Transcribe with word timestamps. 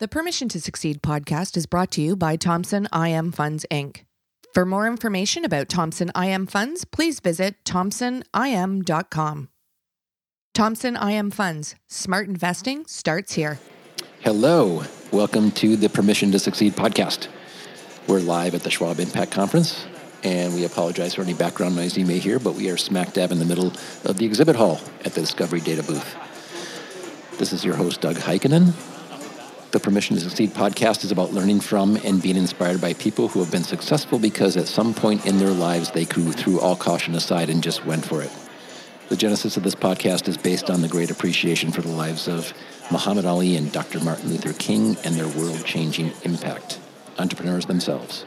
The 0.00 0.06
Permission 0.06 0.48
to 0.50 0.60
Succeed 0.60 1.02
podcast 1.02 1.56
is 1.56 1.66
brought 1.66 1.90
to 1.90 2.00
you 2.00 2.14
by 2.14 2.36
Thompson 2.36 2.86
IM 2.94 3.32
Funds, 3.32 3.66
Inc. 3.68 4.04
For 4.54 4.64
more 4.64 4.86
information 4.86 5.44
about 5.44 5.68
Thompson 5.68 6.12
IM 6.16 6.46
Funds, 6.46 6.84
please 6.84 7.18
visit 7.18 7.56
thompsonim.com. 7.64 9.48
Thompson 10.54 10.96
IM 10.96 11.32
Funds, 11.32 11.74
smart 11.88 12.28
investing 12.28 12.86
starts 12.86 13.32
here. 13.32 13.58
Hello, 14.20 14.84
welcome 15.10 15.50
to 15.50 15.74
the 15.74 15.88
Permission 15.88 16.30
to 16.30 16.38
Succeed 16.38 16.74
podcast. 16.74 17.26
We're 18.06 18.20
live 18.20 18.54
at 18.54 18.62
the 18.62 18.70
Schwab 18.70 19.00
Impact 19.00 19.32
Conference, 19.32 19.84
and 20.22 20.54
we 20.54 20.64
apologize 20.64 21.16
for 21.16 21.22
any 21.22 21.34
background 21.34 21.74
noise 21.74 21.98
you 21.98 22.06
may 22.06 22.20
hear, 22.20 22.38
but 22.38 22.54
we 22.54 22.70
are 22.70 22.76
smack 22.76 23.14
dab 23.14 23.32
in 23.32 23.40
the 23.40 23.44
middle 23.44 23.72
of 24.04 24.18
the 24.18 24.26
exhibit 24.26 24.54
hall 24.54 24.80
at 25.04 25.14
the 25.14 25.22
Discovery 25.22 25.60
Data 25.60 25.82
booth. 25.82 26.14
This 27.38 27.52
is 27.52 27.64
your 27.64 27.74
host, 27.74 28.00
Doug 28.00 28.14
Heikkinen. 28.14 28.74
The 29.70 29.80
Permission 29.80 30.16
to 30.16 30.22
Succeed 30.22 30.54
podcast 30.54 31.04
is 31.04 31.12
about 31.12 31.34
learning 31.34 31.60
from 31.60 31.96
and 31.96 32.22
being 32.22 32.38
inspired 32.38 32.80
by 32.80 32.94
people 32.94 33.28
who 33.28 33.40
have 33.40 33.52
been 33.52 33.64
successful 33.64 34.18
because 34.18 34.56
at 34.56 34.66
some 34.66 34.94
point 34.94 35.26
in 35.26 35.36
their 35.36 35.50
lives 35.50 35.90
they 35.90 36.06
threw 36.06 36.58
all 36.58 36.74
caution 36.74 37.14
aside 37.14 37.50
and 37.50 37.62
just 37.62 37.84
went 37.84 38.02
for 38.02 38.22
it. 38.22 38.30
The 39.10 39.16
genesis 39.16 39.58
of 39.58 39.64
this 39.64 39.74
podcast 39.74 40.26
is 40.26 40.38
based 40.38 40.70
on 40.70 40.80
the 40.80 40.88
great 40.88 41.10
appreciation 41.10 41.70
for 41.70 41.82
the 41.82 41.90
lives 41.90 42.28
of 42.28 42.54
Muhammad 42.90 43.26
Ali 43.26 43.56
and 43.56 43.70
Dr. 43.70 44.00
Martin 44.00 44.30
Luther 44.30 44.54
King 44.54 44.96
and 45.04 45.14
their 45.14 45.28
world 45.28 45.62
changing 45.66 46.12
impact, 46.22 46.80
entrepreneurs 47.18 47.66
themselves. 47.66 48.24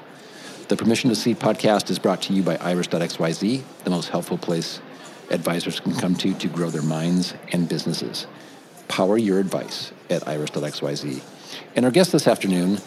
The 0.67 0.77
Permission 0.77 1.09
to 1.09 1.15
Succeed 1.15 1.39
podcast 1.39 1.89
is 1.89 1.97
brought 1.97 2.21
to 2.23 2.33
you 2.33 2.43
by 2.43 2.57
Iris.xyz, 2.57 3.63
the 3.83 3.89
most 3.89 4.09
helpful 4.09 4.37
place 4.37 4.79
advisors 5.31 5.79
can 5.79 5.95
come 5.95 6.13
to 6.17 6.35
to 6.35 6.47
grow 6.47 6.69
their 6.69 6.83
minds 6.83 7.33
and 7.51 7.67
businesses. 7.67 8.27
Power 8.91 9.17
your 9.17 9.39
advice 9.39 9.93
at 10.09 10.27
iris.xyz. 10.27 11.21
And 11.77 11.85
our 11.85 11.91
guest 11.91 12.11
this 12.11 12.27
afternoon 12.27 12.79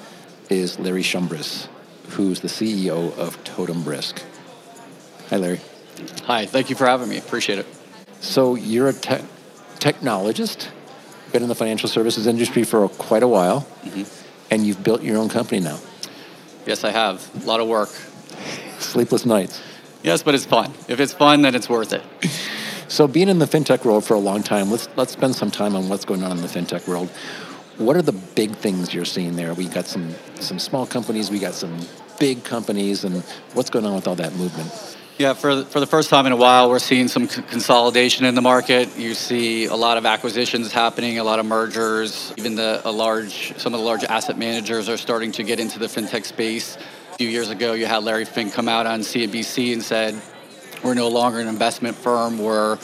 is 0.51 0.79
Larry 0.79 1.03
Shumbris, 1.03 1.67
who's 2.11 2.41
the 2.41 2.49
CEO 2.49 3.17
of 3.17 3.43
Totem 3.43 3.87
Risk. 3.87 4.23
Hi, 5.31 5.39
Larry. 5.39 5.61
Hi, 6.25 6.45
thank 6.45 6.69
you 6.69 6.77
for 6.77 6.85
having 6.85 7.09
me. 7.09 7.17
Appreciate 7.17 7.59
it. 7.59 7.67
So 8.21 8.55
you're 8.55 8.89
a 8.89 8.93
te- 8.93 9.25
technologist, 9.79 10.69
been 11.33 11.43
in 11.43 11.49
the 11.49 11.55
financial 11.55 11.89
services 11.89 12.27
industry 12.27 12.65
for 12.65 12.87
quite 12.91 13.23
a 13.23 13.29
while, 13.29 13.63
mm-hmm. 13.83 14.03
and 14.51 14.67
you've 14.67 14.85
built 14.85 15.03
your 15.03 15.17
own 15.17 15.31
company 15.31 15.61
now. 15.61 15.79
Yes, 16.67 16.85
I 16.85 16.91
have. 16.91 17.31
A 17.43 17.47
lot 17.47 17.61
of 17.61 17.67
work. 17.67 17.89
Sleepless 18.79 19.25
nights. 19.25 19.63
Yes, 20.03 20.23
but 20.23 20.35
it's 20.35 20.45
fun. 20.45 20.71
If 20.87 21.01
it's 21.01 21.15
fun, 21.15 21.41
then 21.41 21.55
it's 21.55 21.71
worth 21.71 21.95
it. 21.95 22.03
So, 22.95 23.09
being 23.09 23.29
in 23.29 23.41
the 23.41 23.47
fintech 23.47 23.85
world 23.85 24.05
for 24.05 24.15
a 24.15 24.21
long 24.21 24.45
time, 24.45 24.71
let's 24.71 24.89
let's 24.95 25.11
spend 25.11 25.35
some 25.35 25.51
time 25.51 25.75
on 25.75 25.89
what's 25.89 26.05
going 26.05 26.23
on 26.23 26.31
in 26.31 26.37
the 26.37 26.47
fintech 26.47 26.87
world. 26.87 27.09
What 27.77 27.97
are 27.97 28.03
the 28.03 28.13
big 28.13 28.55
things 28.55 28.95
you're 28.95 29.05
seeing 29.05 29.35
there? 29.35 29.53
We 29.53 29.67
got 29.67 29.87
some 29.87 30.15
some 30.37 30.61
small 30.61 30.87
companies, 30.87 31.29
we 31.29 31.41
got 31.41 31.55
some 31.55 31.77
big 32.21 32.45
companies, 32.45 33.03
and 33.03 33.25
what's 33.55 33.69
going 33.69 33.85
on 33.85 33.97
with 33.97 34.07
all 34.07 34.15
that 34.15 34.37
movement? 34.37 34.71
Yeah, 35.19 35.33
for 35.33 35.65
for 35.65 35.81
the 35.81 35.89
first 35.89 36.09
time 36.09 36.25
in 36.27 36.31
a 36.31 36.37
while, 36.37 36.71
we're 36.71 36.79
seeing 36.79 37.09
some 37.09 37.27
consolidation 37.27 38.27
in 38.27 38.37
the 38.37 38.43
market. 38.43 38.97
You 38.97 39.15
see 39.15 39.65
a 39.65 39.75
lot 39.75 39.97
of 39.97 40.07
acquisitions 40.07 40.71
happening, 40.71 41.19
a 41.19 41.25
lot 41.25 41.41
of 41.41 41.47
mergers. 41.47 42.33
Even 42.37 42.55
the 42.55 42.81
a 42.85 42.93
large 42.93 43.59
some 43.59 43.75
of 43.75 43.81
the 43.81 43.85
large 43.85 44.05
asset 44.05 44.39
managers 44.39 44.89
are 44.89 44.99
starting 44.99 45.33
to 45.33 45.43
get 45.43 45.59
into 45.59 45.81
the 45.81 45.87
fintech 45.87 46.25
space. 46.25 46.79
A 47.11 47.17
few 47.17 47.29
years 47.29 47.51
ago, 47.51 47.73
you 47.73 47.87
had 47.87 48.05
Larry 48.05 48.25
Fink 48.25 48.53
come 48.53 48.69
out 48.69 48.87
on 48.87 49.01
CNBC 49.01 49.73
and 49.73 49.83
said 49.83 50.15
we're 50.85 50.95
no 50.95 51.09
longer 51.09 51.41
an 51.41 51.49
investment 51.49 51.97
firm. 51.97 52.39
We're, 52.39 52.79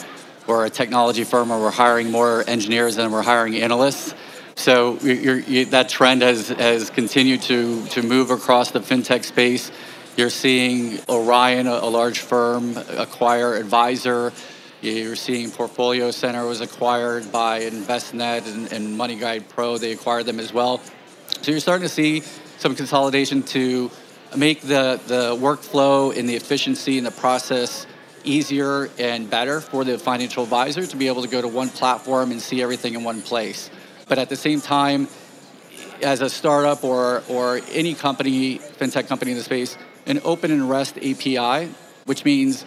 we're 0.47 0.65
a 0.65 0.69
technology 0.69 1.23
firm 1.23 1.49
we're 1.49 1.69
hiring 1.69 2.09
more 2.09 2.43
engineers 2.47 2.95
than 2.95 3.11
we're 3.11 3.21
hiring 3.21 3.55
analysts. 3.57 4.15
So 4.55 4.99
you, 4.99 5.65
that 5.65 5.87
trend 5.87 6.23
has, 6.23 6.49
has 6.49 6.89
continued 6.89 7.43
to, 7.43 7.85
to 7.87 8.01
move 8.01 8.31
across 8.31 8.71
the 8.71 8.79
fintech 8.79 9.23
space. 9.23 9.71
You're 10.17 10.29
seeing 10.29 10.99
Orion, 11.07 11.67
a, 11.67 11.73
a 11.73 11.89
large 11.89 12.19
firm, 12.19 12.75
acquire 12.97 13.63
Advizr. 13.63 14.33
You're 14.81 15.15
seeing 15.15 15.51
Portfolio 15.51 16.09
Center 16.11 16.45
was 16.45 16.59
acquired 16.59 17.31
by 17.31 17.61
Envestnet 17.61 18.51
and, 18.51 18.71
and 18.73 18.97
Money 18.97 19.15
Guide 19.15 19.47
Pro. 19.47 19.77
They 19.77 19.91
acquired 19.91 20.25
them 20.25 20.39
as 20.39 20.51
well. 20.51 20.81
So 21.43 21.51
you're 21.51 21.59
starting 21.59 21.87
to 21.87 21.93
see 21.93 22.21
some 22.57 22.75
consolidation 22.75 23.43
to 23.43 23.89
make 24.35 24.61
the, 24.61 24.99
the 25.07 25.35
workflow 25.35 26.15
and 26.17 26.27
the 26.27 26.35
efficiency 26.35 26.97
and 26.97 27.05
the 27.05 27.11
process 27.11 27.85
easier 28.23 28.89
and 28.97 29.29
better 29.29 29.61
for 29.61 29.83
the 29.83 29.97
financial 29.97 30.43
advisor 30.43 30.85
to 30.85 30.97
be 30.97 31.07
able 31.07 31.21
to 31.21 31.27
go 31.27 31.41
to 31.41 31.47
one 31.47 31.69
platform 31.69 32.31
and 32.31 32.41
see 32.41 32.61
everything 32.61 32.93
in 32.93 33.03
one 33.03 33.21
place. 33.21 33.69
But 34.07 34.19
at 34.19 34.29
the 34.29 34.35
same 34.35 34.61
time, 34.61 35.07
as 36.01 36.21
a 36.21 36.29
startup 36.29 36.83
or, 36.83 37.23
or 37.29 37.61
any 37.71 37.93
company, 37.93 38.57
fintech 38.57 39.07
company 39.07 39.31
in 39.31 39.37
the 39.37 39.43
space, 39.43 39.77
an 40.05 40.19
open 40.23 40.51
and 40.51 40.69
REST 40.69 40.97
API, 40.97 41.71
which 42.05 42.25
means 42.25 42.65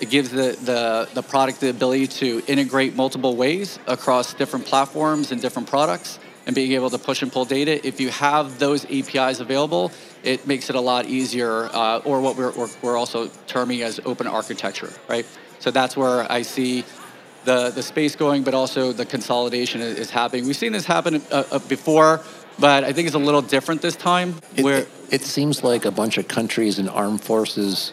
it 0.00 0.10
gives 0.10 0.30
the, 0.30 0.56
the, 0.62 1.08
the 1.14 1.22
product 1.22 1.60
the 1.60 1.70
ability 1.70 2.06
to 2.06 2.42
integrate 2.46 2.94
multiple 2.94 3.34
ways 3.34 3.78
across 3.86 4.34
different 4.34 4.66
platforms 4.66 5.32
and 5.32 5.40
different 5.40 5.68
products 5.68 6.18
and 6.46 6.54
being 6.54 6.72
able 6.72 6.90
to 6.90 6.98
push 6.98 7.22
and 7.22 7.32
pull 7.32 7.44
data. 7.44 7.84
If 7.86 8.00
you 8.00 8.10
have 8.10 8.58
those 8.58 8.84
APIs 8.84 9.40
available, 9.40 9.90
it 10.26 10.46
makes 10.46 10.68
it 10.68 10.76
a 10.76 10.80
lot 10.80 11.06
easier, 11.06 11.70
uh, 11.72 12.00
or 12.04 12.20
what 12.20 12.36
we're, 12.36 12.50
we're, 12.52 12.68
we're, 12.82 12.96
also 12.96 13.28
terming 13.46 13.82
as 13.82 14.00
open 14.04 14.26
architecture, 14.26 14.92
right? 15.08 15.24
So 15.60 15.70
that's 15.70 15.96
where 15.96 16.30
I 16.30 16.42
see 16.42 16.84
the, 17.44 17.70
the 17.70 17.82
space 17.82 18.16
going, 18.16 18.42
but 18.42 18.52
also 18.52 18.92
the 18.92 19.06
consolidation 19.06 19.80
is, 19.80 19.98
is 19.98 20.10
happening. 20.10 20.46
We've 20.46 20.56
seen 20.56 20.72
this 20.72 20.84
happen 20.84 21.22
uh, 21.30 21.44
uh, 21.50 21.58
before, 21.60 22.22
but 22.58 22.82
I 22.82 22.92
think 22.92 23.06
it's 23.06 23.14
a 23.14 23.20
little 23.20 23.40
different 23.40 23.82
this 23.82 23.94
time. 23.94 24.34
It, 24.56 24.64
where 24.64 24.80
it, 24.80 24.88
it 25.10 25.22
seems 25.22 25.62
like 25.62 25.84
a 25.84 25.92
bunch 25.92 26.18
of 26.18 26.26
countries 26.26 26.80
and 26.80 26.90
armed 26.90 27.22
forces 27.22 27.92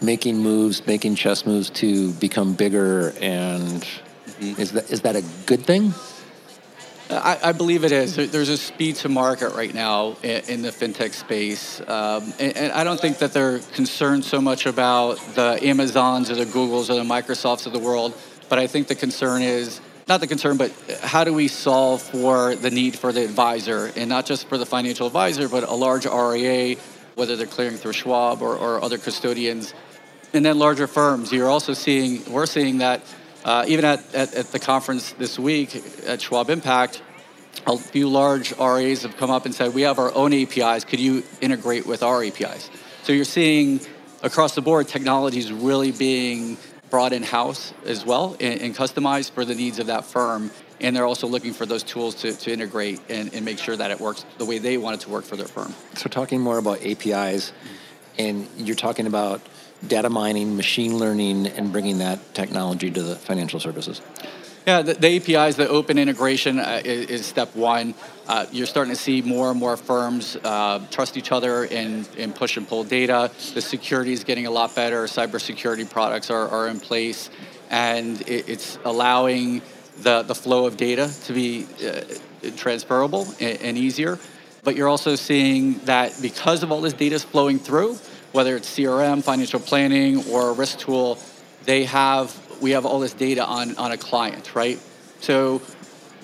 making 0.00 0.38
moves, 0.38 0.86
making 0.86 1.16
chess 1.16 1.44
moves 1.44 1.70
to 1.70 2.12
become 2.14 2.54
bigger, 2.54 3.12
and 3.20 3.82
mm-hmm. 3.82 4.60
is 4.60 4.72
that 4.72 4.90
is 4.90 5.00
that 5.02 5.16
a 5.16 5.24
good 5.46 5.64
thing? 5.64 5.92
I, 7.22 7.50
I, 7.50 7.52
believe 7.52 7.84
it 7.84 7.92
is. 7.92 8.16
There's 8.16 8.48
a 8.48 8.56
speed 8.56 8.96
to 8.96 9.08
market 9.08 9.54
right 9.54 9.72
now 9.72 10.16
in, 10.22 10.44
in 10.48 10.62
the 10.62 10.70
fintech 10.70 11.12
space. 11.12 11.80
Um, 11.80 12.32
and, 12.38 12.56
and, 12.56 12.72
I 12.72 12.84
don't 12.84 13.00
think 13.00 13.18
that 13.18 13.32
they're 13.32 13.58
concerned 13.58 14.24
so 14.24 14.40
much 14.40 14.66
about 14.66 15.18
the 15.34 15.58
Amazons 15.62 16.30
or 16.30 16.34
the 16.34 16.44
Googles 16.44 16.90
or 16.90 16.94
the 16.94 17.02
Microsofts 17.02 17.66
of 17.66 17.72
the 17.72 17.78
world. 17.78 18.14
But 18.48 18.58
I 18.58 18.66
think 18.66 18.88
the 18.88 18.94
concern 18.94 19.42
is 19.42 19.80
not 20.06 20.20
the 20.20 20.26
concern, 20.26 20.56
but 20.56 20.70
how 21.02 21.24
do 21.24 21.32
we 21.32 21.48
solve 21.48 22.02
for 22.02 22.54
the 22.54 22.70
need 22.70 22.96
for 22.96 23.12
the 23.12 23.24
advisor 23.24 23.90
and 23.96 24.08
not 24.08 24.26
just 24.26 24.48
for 24.48 24.58
the 24.58 24.66
financial 24.66 25.06
advisor, 25.06 25.48
but 25.48 25.62
a 25.64 25.74
large 25.74 26.04
RIA, 26.04 26.76
whether 27.14 27.36
they're 27.36 27.46
clearing 27.46 27.76
through 27.76 27.94
Schwab 27.94 28.42
or, 28.42 28.56
or 28.56 28.82
other 28.82 28.98
custodians, 28.98 29.72
and 30.34 30.44
then 30.44 30.58
larger 30.58 30.86
firms. 30.86 31.32
You're 31.32 31.48
also 31.48 31.72
seeing, 31.72 32.30
we're 32.30 32.46
seeing 32.46 32.78
that 32.78 33.02
uh, 33.44 33.64
even 33.68 33.84
at, 33.84 34.14
at, 34.14 34.34
at, 34.34 34.46
the 34.52 34.58
conference 34.58 35.12
this 35.12 35.38
week 35.38 35.82
at 36.06 36.22
Schwab 36.22 36.48
Impact, 36.48 37.02
a 37.66 37.76
few 37.76 38.08
large 38.08 38.52
RAs 38.58 39.02
have 39.02 39.16
come 39.16 39.30
up 39.30 39.44
and 39.44 39.54
said, 39.54 39.74
we 39.74 39.82
have 39.82 39.98
our 39.98 40.12
own 40.14 40.32
APIs. 40.32 40.84
Could 40.84 41.00
you 41.00 41.22
integrate 41.40 41.86
with 41.86 42.02
our 42.02 42.22
APIs? 42.22 42.70
So 43.02 43.12
you're 43.12 43.24
seeing 43.24 43.80
across 44.22 44.54
the 44.54 44.62
board 44.62 44.88
technologies 44.88 45.52
really 45.52 45.92
being 45.92 46.56
brought 46.90 47.12
in-house 47.12 47.74
as 47.84 48.04
well 48.04 48.36
and, 48.40 48.60
and, 48.60 48.74
customized 48.74 49.32
for 49.32 49.44
the 49.44 49.54
needs 49.54 49.78
of 49.78 49.88
that 49.88 50.04
firm. 50.04 50.50
And 50.80 50.94
they're 50.94 51.06
also 51.06 51.26
looking 51.26 51.52
for 51.52 51.66
those 51.66 51.82
tools 51.82 52.14
to, 52.16 52.32
to 52.32 52.52
integrate 52.52 53.00
and, 53.08 53.34
and 53.34 53.44
make 53.44 53.58
sure 53.58 53.76
that 53.76 53.90
it 53.90 54.00
works 54.00 54.24
the 54.38 54.44
way 54.44 54.58
they 54.58 54.76
want 54.78 55.00
it 55.00 55.04
to 55.04 55.10
work 55.10 55.24
for 55.24 55.36
their 55.36 55.46
firm. 55.46 55.74
So 55.94 56.08
talking 56.08 56.40
more 56.40 56.58
about 56.58 56.84
APIs, 56.84 57.52
and 58.18 58.48
you're 58.56 58.76
talking 58.76 59.06
about 59.06 59.40
data 59.88 60.10
mining, 60.10 60.56
machine 60.56 60.98
learning, 60.98 61.46
and 61.46 61.72
bringing 61.72 61.98
that 61.98 62.34
technology 62.34 62.90
to 62.90 63.02
the 63.02 63.16
financial 63.16 63.60
services? 63.60 64.00
Yeah, 64.66 64.80
the, 64.80 64.94
the 64.94 65.16
APIs, 65.36 65.56
the 65.56 65.68
open 65.68 65.98
integration 65.98 66.58
uh, 66.58 66.80
is, 66.82 67.06
is, 67.10 67.26
step 67.26 67.54
one. 67.54 67.94
Uh, 68.26 68.46
you're 68.50 68.66
starting 68.66 68.94
to 68.94 68.98
see 68.98 69.20
more 69.20 69.50
and 69.50 69.60
more 69.60 69.76
firms 69.76 70.38
uh, 70.42 70.80
trust 70.90 71.18
each 71.18 71.32
other 71.32 71.64
and, 71.64 72.08
and 72.16 72.34
push 72.34 72.56
and 72.56 72.66
pull 72.66 72.82
data. 72.82 73.30
The 73.52 73.60
security 73.60 74.14
is 74.14 74.24
getting 74.24 74.46
a 74.46 74.50
lot 74.50 74.74
better. 74.74 75.04
Cybersecurity 75.04 75.90
products 75.90 76.30
are, 76.30 76.48
are 76.48 76.68
in 76.68 76.80
place, 76.80 77.28
and 77.68 78.22
it, 78.22 78.48
it's 78.48 78.78
allowing 78.86 79.60
the, 79.98 80.22
the 80.22 80.34
flow 80.34 80.64
of 80.64 80.78
data 80.78 81.12
to 81.24 81.34
be 81.34 81.66
uh, 81.86 82.00
transferable 82.56 83.26
and, 83.40 83.60
and 83.60 83.76
easier. 83.76 84.18
But 84.62 84.76
you're 84.76 84.88
also 84.88 85.14
seeing 85.14 85.78
that 85.80 86.16
because 86.22 86.62
of 86.62 86.72
all 86.72 86.80
this 86.80 86.94
data 86.94 87.16
is 87.16 87.22
flowing 87.22 87.58
through, 87.58 87.98
whether 88.34 88.56
it's 88.56 88.68
CRM, 88.76 89.22
financial 89.22 89.60
planning, 89.60 90.26
or 90.28 90.50
a 90.50 90.52
risk 90.52 90.80
tool, 90.80 91.18
they 91.64 91.84
have 91.84 92.36
we 92.60 92.72
have 92.72 92.84
all 92.84 92.98
this 92.98 93.14
data 93.14 93.44
on 93.44 93.76
on 93.76 93.92
a 93.92 93.96
client, 93.96 94.54
right? 94.56 94.80
So 95.20 95.62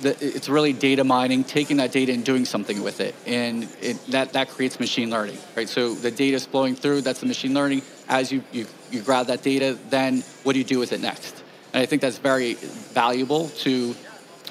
the, 0.01 0.17
it's 0.21 0.49
really 0.49 0.73
data 0.73 1.05
mining, 1.05 1.45
taking 1.45 1.77
that 1.77 1.93
data 1.93 2.13
and 2.13 2.25
doing 2.25 2.45
something 2.45 2.83
with 2.83 3.01
it, 3.01 3.15
and 3.27 3.69
it, 3.81 4.05
that 4.09 4.33
that 4.33 4.49
creates 4.49 4.81
machine 4.81 5.09
learning, 5.09 5.39
right? 5.57 5.69
So 5.69 5.95
the 5.95 6.11
data 6.11 6.37
is 6.37 6.47
flowing 6.47 6.75
through. 6.75 7.03
That's 7.03 7.21
the 7.21 7.27
machine 7.27 7.55
learning. 7.55 7.83
As 8.09 8.33
you, 8.33 8.43
you 8.51 8.67
you 8.91 9.03
grab 9.03 9.27
that 9.29 9.43
data, 9.43 9.79
then 9.89 10.23
what 10.43 10.55
do 10.55 10.59
you 10.59 10.65
do 10.65 10.81
with 10.81 10.93
it 10.93 11.01
next? 11.01 11.45
And 11.73 11.81
I 11.81 11.87
think 11.87 12.03
that's 12.03 12.19
very 12.19 12.55
valuable 12.55 13.51
to 13.65 13.95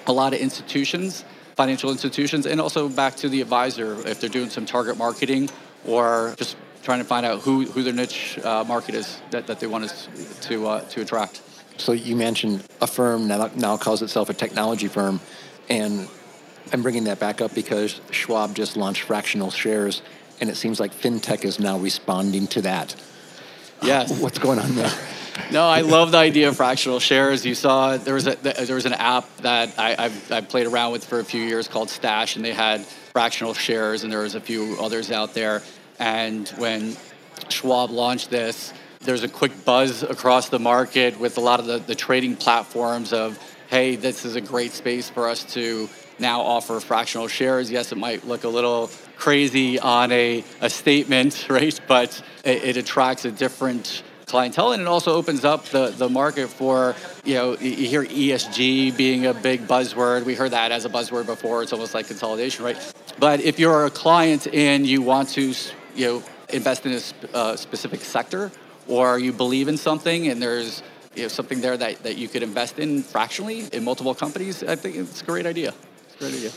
a 0.08 0.14
lot 0.14 0.34
of 0.34 0.40
institutions 0.40 1.26
financial 1.58 1.92
institutions 1.92 2.46
and 2.46 2.62
also 2.62 2.88
back 2.88 3.18
to 3.18 3.28
the 3.28 3.42
advisor 3.42 4.08
if 4.08 4.22
they're 4.22 4.30
doing 4.30 4.50
some 4.50 4.66
target 4.66 4.98
marketing 4.98 5.50
or 5.86 6.34
just 6.38 6.56
trying 6.84 7.00
to 7.00 7.06
find 7.06 7.26
out 7.26 7.42
who, 7.42 7.66
who 7.66 7.84
their 7.84 7.94
niche 7.94 8.40
uh, 8.44 8.64
market 8.68 8.96
is 8.96 9.20
that, 9.31 9.48
that 9.48 9.60
they 9.60 9.68
want 9.68 9.84
us 9.86 10.08
to, 10.42 10.68
uh, 10.68 10.81
to 10.90 11.02
attract. 11.02 11.42
So 11.78 11.94
you 11.94 12.16
mentioned 12.16 12.64
a 12.81 12.88
firm 12.88 13.28
now, 13.28 13.50
now 13.56 13.78
calls 13.78 14.02
itself 14.02 14.30
a 14.30 14.34
technology 14.34 14.88
firm, 14.88 15.22
and 15.70 16.08
I'm 16.74 16.81
bringing 16.81 17.06
that 17.06 17.20
back 17.20 17.42
up 17.42 17.54
because 17.56 18.02
Schwab 18.12 18.54
just 18.54 18.76
launched 18.76 19.04
fractional 19.04 19.50
shares, 19.50 20.02
and 20.42 20.50
it 20.50 20.56
seems 20.56 20.80
like 20.80 20.94
fintech 20.94 21.46
is 21.46 21.60
now 21.60 21.78
responding 21.78 22.48
to 22.48 22.62
that. 22.64 22.96
Yes. 23.81 24.20
What's 24.22 24.40
going 24.40 24.60
on 24.60 24.76
there? 24.76 24.92
no, 25.52 25.68
I 25.68 25.81
love 25.81 26.12
the 26.12 26.18
idea 26.18 26.50
of 26.50 26.58
fractional 26.58 27.00
shares. 27.00 27.46
You 27.46 27.56
saw 27.56 27.98
there 27.98 28.14
was 28.14 28.28
a 28.28 28.36
there 28.36 28.76
was 28.76 28.86
an 28.86 28.94
app 28.94 29.26
that 29.38 29.74
I, 29.80 29.96
I've, 29.98 30.31
I've 30.31 30.50
played 30.50 30.68
around 30.68 30.92
with 30.92 31.06
for 31.06 31.20
a 31.20 31.26
few 31.26 31.42
years 31.42 31.68
called 31.68 31.90
Stash, 31.90 32.36
and 32.36 32.44
they 32.44 32.54
had 32.54 32.86
fractional 33.14 33.54
shares, 33.54 34.04
and 34.04 34.12
there 34.12 34.22
was 34.22 34.36
a 34.36 34.42
few 34.42 34.78
others 34.80 35.12
out 35.12 35.34
there. 35.34 35.62
And 36.00 36.48
when 36.50 36.96
Schwab 37.50 37.92
launched 37.92 38.30
this, 38.30 38.74
there's 39.01 39.24
a 39.24 39.28
quick 39.30 39.66
buzz 39.66 40.04
across 40.04 40.50
the 40.50 40.60
market 40.60 41.19
with 41.19 41.38
a 41.38 41.42
lot 41.42 41.60
of 41.60 41.66
the, 41.66 41.80
the 41.80 41.96
trading 41.96 42.36
platforms 42.36 43.13
of, 43.13 43.38
hey, 43.69 43.96
this 43.96 44.25
is 44.25 44.36
a 44.36 44.42
great 44.42 44.72
space 44.72 45.10
for 45.10 45.30
us 45.30 45.44
to 45.54 45.90
now 46.19 46.42
offer 46.42 46.80
fractional 46.80 47.28
shares. 47.28 47.72
Yes, 47.72 47.92
it 47.92 47.98
might 47.98 48.25
look 48.25 48.44
a 48.44 48.50
little 48.50 48.90
crazy 49.18 49.80
on 49.80 50.12
a, 50.12 50.44
a 50.62 50.69
statement, 50.69 51.48
right? 51.50 51.80
But 51.88 52.22
it, 52.44 52.63
it 52.63 52.78
attracts 52.78 53.25
a 53.25 53.31
different 53.31 54.04
clientele 54.25 54.74
and 54.74 54.81
it 54.84 54.88
also 54.88 55.13
opens 55.13 55.44
up 55.44 55.66
the, 55.66 55.90
the 55.98 56.07
market 56.07 56.48
for 56.48 56.95
you 57.25 57.34
know 57.34 57.57
you 57.57 57.88
hear 57.88 58.06
esg 58.06 58.95
being 58.95 59.25
a 59.25 59.34
big 59.34 59.68
buzzword 59.68 60.24
we 60.24 60.36
heard 60.36 60.52
that 60.52 60.72
as 60.72 60.86
a 60.86 60.90
buzzword 60.90 61.25
before 61.25 61.63
it's 61.63 61.74
almost 61.74 61.95
like 61.95 62.06
consolidation 62.06 62.63
right 62.63 62.94
but 63.18 63.40
if 63.40 63.57
you're 63.57 63.88
a 63.88 63.90
client 63.90 64.45
and 64.54 64.86
you 64.86 65.02
want 65.02 65.30
to 65.30 65.52
you 66.00 66.06
know 66.07 66.24
invest 66.50 66.86
in 66.86 66.94
a 66.94 67.38
uh, 67.38 67.56
specific 67.56 68.01
sector 68.01 68.51
or 68.88 69.19
you 69.19 69.31
believe 69.31 69.68
in 69.68 69.78
something 69.78 70.30
and 70.30 70.42
there's 70.42 70.81
you 71.16 71.24
know, 71.24 71.28
something 71.28 71.62
there 71.62 71.78
that, 71.78 72.01
that 72.04 72.18
you 72.18 72.28
could 72.28 72.44
invest 72.44 72.80
in 72.80 73.04
fractionally 73.04 73.68
in 73.74 73.84
multiple 73.84 74.16
companies 74.16 74.63
i 74.63 74.75
think 74.75 74.96
it's 74.96 75.22
a 75.22 75.25
great 75.25 75.46
idea 75.46 75.74
it's 76.06 76.16
a 76.16 76.19
great 76.19 76.34
idea 76.34 76.51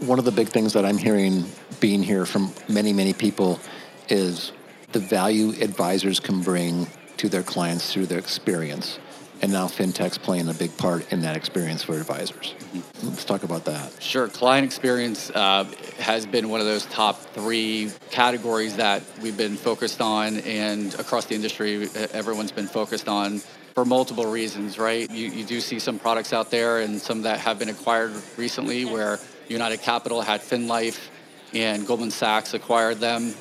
one 0.00 0.18
of 0.18 0.24
the 0.24 0.32
big 0.32 0.48
things 0.48 0.72
that 0.72 0.84
i'm 0.84 0.98
hearing 0.98 1.44
being 1.80 2.02
here 2.02 2.24
from 2.24 2.52
many 2.68 2.92
many 2.92 3.12
people 3.12 3.60
is 4.08 4.52
the 4.92 5.00
value 5.00 5.50
advisors 5.60 6.20
can 6.20 6.42
bring 6.42 6.86
to 7.16 7.28
their 7.28 7.42
clients 7.42 7.92
through 7.92 8.06
their 8.06 8.18
experience. 8.18 8.98
And 9.42 9.50
now 9.50 9.66
fintech's 9.66 10.18
playing 10.18 10.48
a 10.48 10.54
big 10.54 10.76
part 10.78 11.12
in 11.12 11.22
that 11.22 11.36
experience 11.36 11.82
for 11.82 11.98
advisors. 11.98 12.54
Mm-hmm. 12.72 13.08
Let's 13.08 13.24
talk 13.24 13.42
about 13.42 13.64
that. 13.64 14.00
Sure. 14.00 14.28
Client 14.28 14.64
experience 14.64 15.30
uh, 15.30 15.64
has 15.98 16.26
been 16.26 16.48
one 16.48 16.60
of 16.60 16.66
those 16.66 16.86
top 16.86 17.18
three 17.34 17.90
categories 18.10 18.76
that 18.76 19.02
we've 19.20 19.36
been 19.36 19.56
focused 19.56 20.00
on, 20.00 20.38
and 20.40 20.94
across 20.94 21.24
the 21.24 21.34
industry, 21.34 21.88
everyone's 22.12 22.52
been 22.52 22.68
focused 22.68 23.08
on 23.08 23.40
for 23.74 23.84
multiple 23.84 24.26
reasons, 24.26 24.78
right? 24.78 25.10
You, 25.10 25.28
you 25.28 25.44
do 25.44 25.60
see 25.60 25.80
some 25.80 25.98
products 25.98 26.32
out 26.32 26.52
there, 26.52 26.78
and 26.78 27.00
some 27.00 27.22
that 27.22 27.40
have 27.40 27.58
been 27.58 27.70
acquired 27.70 28.12
recently, 28.36 28.84
where 28.84 29.18
United 29.48 29.82
Capital 29.82 30.22
had 30.22 30.40
FinLife, 30.40 31.08
and 31.52 31.84
Goldman 31.84 32.12
Sachs 32.12 32.54
acquired 32.54 33.00
them 33.00 33.34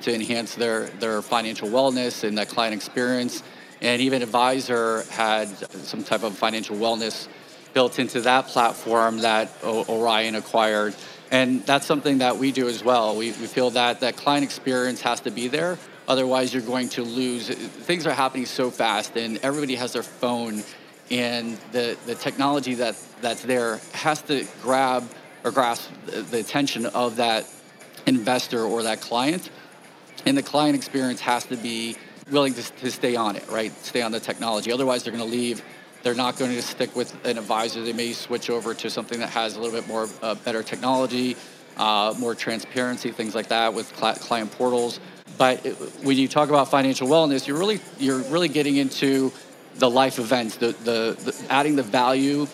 to 0.00 0.14
enhance 0.14 0.54
their, 0.54 0.86
their 1.00 1.20
financial 1.20 1.68
wellness 1.68 2.24
and 2.24 2.38
that 2.38 2.48
client 2.48 2.74
experience. 2.74 3.42
And 3.80 4.00
even 4.00 4.22
Advizr 4.22 5.08
had 5.10 5.48
some 5.84 6.04
type 6.04 6.22
of 6.22 6.36
financial 6.36 6.76
wellness 6.76 7.28
built 7.72 7.98
into 7.98 8.20
that 8.22 8.46
platform 8.46 9.18
that 9.18 9.50
o- 9.62 9.84
Orion 9.88 10.34
acquired. 10.36 10.94
And 11.30 11.64
that's 11.66 11.86
something 11.86 12.18
that 12.18 12.36
we 12.36 12.52
do 12.52 12.68
as 12.68 12.84
well. 12.84 13.16
We, 13.16 13.28
we 13.32 13.46
feel 13.46 13.70
that 13.70 14.00
that 14.00 14.16
client 14.16 14.44
experience 14.44 15.00
has 15.02 15.20
to 15.20 15.30
be 15.30 15.48
there. 15.48 15.78
Otherwise, 16.06 16.52
you're 16.52 16.62
going 16.62 16.88
to 16.90 17.02
lose. 17.02 17.48
Things 17.48 18.06
are 18.06 18.12
happening 18.12 18.46
so 18.46 18.70
fast, 18.70 19.16
and 19.16 19.38
everybody 19.38 19.74
has 19.74 19.94
their 19.94 20.02
phone, 20.02 20.62
and 21.10 21.56
the, 21.72 21.96
the 22.06 22.14
technology 22.14 22.74
that, 22.74 22.94
that's 23.22 23.42
there 23.42 23.80
has 23.92 24.20
to 24.22 24.46
grab 24.62 25.02
or 25.44 25.50
grasp 25.50 25.90
the, 26.06 26.22
the 26.22 26.40
attention 26.40 26.86
of 26.86 27.16
that 27.16 27.48
investor 28.06 28.62
or 28.64 28.82
that 28.82 29.00
client 29.00 29.50
and 30.26 30.36
the 30.36 30.42
client 30.42 30.74
experience 30.74 31.20
has 31.20 31.44
to 31.44 31.56
be 31.56 31.96
willing 32.30 32.54
to, 32.54 32.62
to 32.62 32.90
stay 32.90 33.16
on 33.16 33.36
it, 33.36 33.48
right? 33.48 33.72
Stay 33.84 34.02
on 34.02 34.12
the 34.12 34.20
technology. 34.20 34.72
Otherwise, 34.72 35.04
they're 35.04 35.12
going 35.12 35.24
to 35.24 35.30
leave. 35.30 35.62
They're 36.02 36.14
not 36.14 36.38
going 36.38 36.52
to 36.52 36.62
stick 36.62 36.94
with 36.94 37.14
an 37.24 37.38
advisor. 37.38 37.82
They 37.82 37.92
may 37.92 38.12
switch 38.12 38.50
over 38.50 38.74
to 38.74 38.90
something 38.90 39.20
that 39.20 39.30
has 39.30 39.56
a 39.56 39.60
little 39.60 39.78
bit 39.78 39.88
more 39.88 40.08
uh, 40.22 40.34
better 40.36 40.62
technology, 40.62 41.36
uh, 41.76 42.14
more 42.18 42.34
transparency, 42.34 43.10
things 43.10 43.34
like 43.34 43.48
that 43.48 43.74
with 43.74 43.94
cl- 43.96 44.14
client 44.16 44.52
portals. 44.52 45.00
But 45.38 45.64
it, 45.64 45.72
when 46.02 46.16
you 46.16 46.28
talk 46.28 46.48
about 46.48 46.70
financial 46.70 47.08
wellness, 47.08 47.46
you're 47.46 47.58
really 47.58 47.80
you're 47.98 48.22
really 48.24 48.48
getting 48.48 48.76
into 48.76 49.32
the 49.76 49.90
life 49.90 50.18
events, 50.18 50.56
the, 50.56 50.68
the, 50.84 51.16
the 51.24 51.46
adding 51.50 51.74
the 51.74 51.82
value 51.82 52.46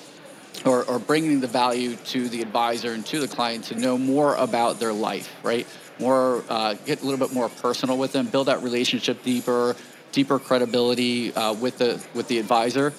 or, 0.65 0.85
or 0.85 0.99
bringing 0.99 1.41
the 1.41 1.47
value 1.47 1.97
to 1.97 2.29
the 2.29 2.43
advisor 2.43 2.93
and 2.93 3.05
to 3.07 3.21
the 3.21 3.29
client 3.29 3.65
to 3.65 3.75
know 3.75 3.99
more 3.99 4.35
about 4.37 4.79
their 4.79 4.93
life, 4.93 5.35
right? 5.43 5.67
More, 6.01 6.43
uh, 6.49 6.75
get 6.87 7.03
a 7.03 7.05
little 7.05 7.25
bit 7.25 7.35
more 7.35 7.49
personal 7.49 7.99
with 7.99 8.13
them, 8.13 8.27
build 8.27 8.49
that 8.49 8.63
relationship 8.63 9.23
deeper, 9.23 9.77
deeper 10.13 10.39
credibility 10.39 11.33
uh, 11.35 11.53
with 11.53 11.79
the 11.79 12.03
with 12.15 12.27
the 12.29 12.39
advisor, 12.39 12.93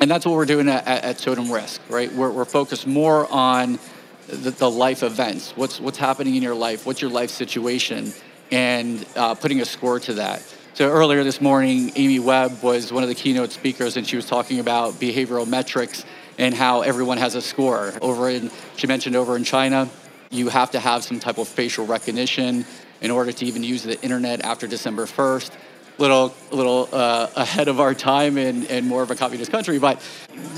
and 0.00 0.10
that's 0.10 0.24
what 0.24 0.34
we're 0.34 0.46
doing 0.46 0.68
at, 0.68 0.86
at 0.86 1.18
Totem 1.18 1.50
Risk, 1.50 1.80
right? 1.88 2.12
We're, 2.12 2.30
we're 2.30 2.44
focused 2.44 2.86
more 2.86 3.30
on 3.30 3.78
the, 4.26 4.50
the, 4.50 4.70
life 4.70 5.02
events. 5.02 5.52
What's 5.56 5.80
what's 5.80 5.98
happening 5.98 6.34
in 6.34 6.42
your 6.42 6.54
life? 6.54 6.86
What's 6.86 7.02
your 7.02 7.10
life 7.10 7.30
situation? 7.30 8.12
And 8.50 9.04
uh, 9.16 9.34
putting 9.34 9.60
a 9.60 9.64
score 9.64 10.00
to 10.00 10.14
that. 10.14 10.42
So 10.74 10.88
earlier 10.88 11.22
this 11.22 11.40
morning, 11.40 11.92
Amy 11.96 12.18
Webb 12.18 12.62
was 12.62 12.92
one 12.92 13.02
of 13.02 13.08
the 13.08 13.14
keynote 13.14 13.52
speakers, 13.52 13.96
and 13.96 14.06
she 14.06 14.16
was 14.16 14.26
talking 14.26 14.58
about 14.58 14.94
behavioral 14.94 15.46
metrics 15.46 16.04
and 16.38 16.54
how 16.54 16.80
everyone 16.80 17.18
has 17.18 17.34
a 17.34 17.42
score. 17.42 17.92
Over 18.00 18.30
in, 18.30 18.50
she 18.76 18.86
mentioned 18.86 19.14
over 19.14 19.36
in 19.36 19.44
China, 19.44 19.88
you 20.32 20.48
have 20.48 20.70
to 20.72 20.80
have 20.80 21.04
some 21.04 21.20
type 21.20 21.38
of 21.38 21.46
facial 21.46 21.86
recognition 21.86 22.64
in 23.00 23.10
order 23.10 23.32
to 23.32 23.44
even 23.44 23.62
use 23.62 23.82
the 23.82 24.00
internet 24.02 24.40
after 24.44 24.66
December 24.66 25.06
1st. 25.06 25.50
Little, 25.98 26.34
little 26.50 26.88
uh, 26.90 27.28
ahead 27.36 27.68
of 27.68 27.78
our 27.78 27.92
time 27.92 28.38
and, 28.38 28.64
and 28.70 28.86
more 28.86 29.02
of 29.02 29.10
a 29.10 29.14
communist 29.14 29.52
country, 29.52 29.78
but 29.78 30.00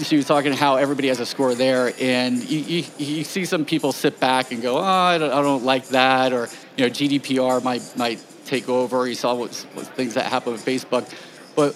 she 0.04 0.16
was 0.16 0.26
talking 0.26 0.52
how 0.52 0.76
everybody 0.76 1.08
has 1.08 1.18
a 1.18 1.26
score 1.26 1.56
there, 1.56 1.92
and 2.00 2.38
you, 2.48 2.60
you, 2.60 2.84
you 2.98 3.24
see 3.24 3.44
some 3.44 3.64
people 3.64 3.92
sit 3.92 4.20
back 4.20 4.52
and 4.52 4.62
go, 4.62 4.78
"Oh, 4.78 4.82
I 4.82 5.18
don't, 5.18 5.32
I 5.32 5.42
don't 5.42 5.64
like 5.64 5.88
that," 5.88 6.32
or 6.32 6.48
you 6.76 6.86
know, 6.86 6.90
GDPR 6.90 7.62
might 7.64 7.82
might 7.96 8.24
take 8.46 8.68
over. 8.68 9.08
You 9.08 9.16
saw 9.16 9.34
what, 9.34 9.52
what 9.74 9.88
things 9.88 10.14
that 10.14 10.26
happen 10.26 10.52
with 10.52 10.64
Facebook, 10.64 11.12
but 11.56 11.74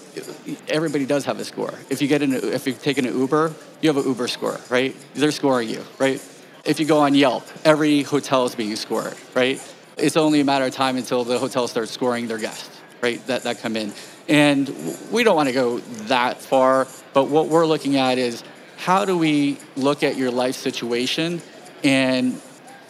everybody 0.69 1.05
does 1.05 1.25
have 1.25 1.37
a 1.37 1.45
score. 1.45 1.73
If 1.89 2.01
you 2.01 2.07
get 2.07 2.21
an, 2.21 2.33
if 2.33 2.65
you've 2.65 2.81
taken 2.81 3.05
an 3.05 3.17
Uber, 3.17 3.53
you 3.81 3.89
have 3.89 3.97
an 3.97 4.05
Uber 4.09 4.29
score, 4.29 4.59
right? 4.69 4.95
They're 5.15 5.31
scoring 5.31 5.69
you, 5.69 5.83
right? 5.97 6.21
If 6.65 6.79
you 6.79 6.85
go 6.85 6.99
on 6.99 7.13
Yelp, 7.15 7.43
every 7.63 8.03
hotel 8.03 8.45
is 8.45 8.55
being 8.55 8.75
scored, 8.75 9.15
right? 9.33 9.61
It's 9.97 10.17
only 10.17 10.39
a 10.39 10.45
matter 10.45 10.65
of 10.65 10.73
time 10.73 10.97
until 10.97 11.23
the 11.23 11.37
hotel 11.37 11.67
starts 11.67 11.91
scoring 11.91 12.27
their 12.27 12.37
guests, 12.37 12.81
right? 13.01 13.25
That, 13.27 13.43
that 13.43 13.59
come 13.59 13.75
in. 13.75 13.93
And 14.27 14.69
we 15.11 15.23
don't 15.23 15.35
want 15.35 15.49
to 15.49 15.53
go 15.53 15.79
that 16.07 16.41
far, 16.41 16.87
but 17.13 17.25
what 17.25 17.47
we're 17.47 17.65
looking 17.65 17.97
at 17.97 18.17
is 18.17 18.43
how 18.77 19.05
do 19.05 19.17
we 19.17 19.57
look 19.75 20.03
at 20.03 20.15
your 20.15 20.31
life 20.31 20.55
situation 20.55 21.41
and, 21.83 22.39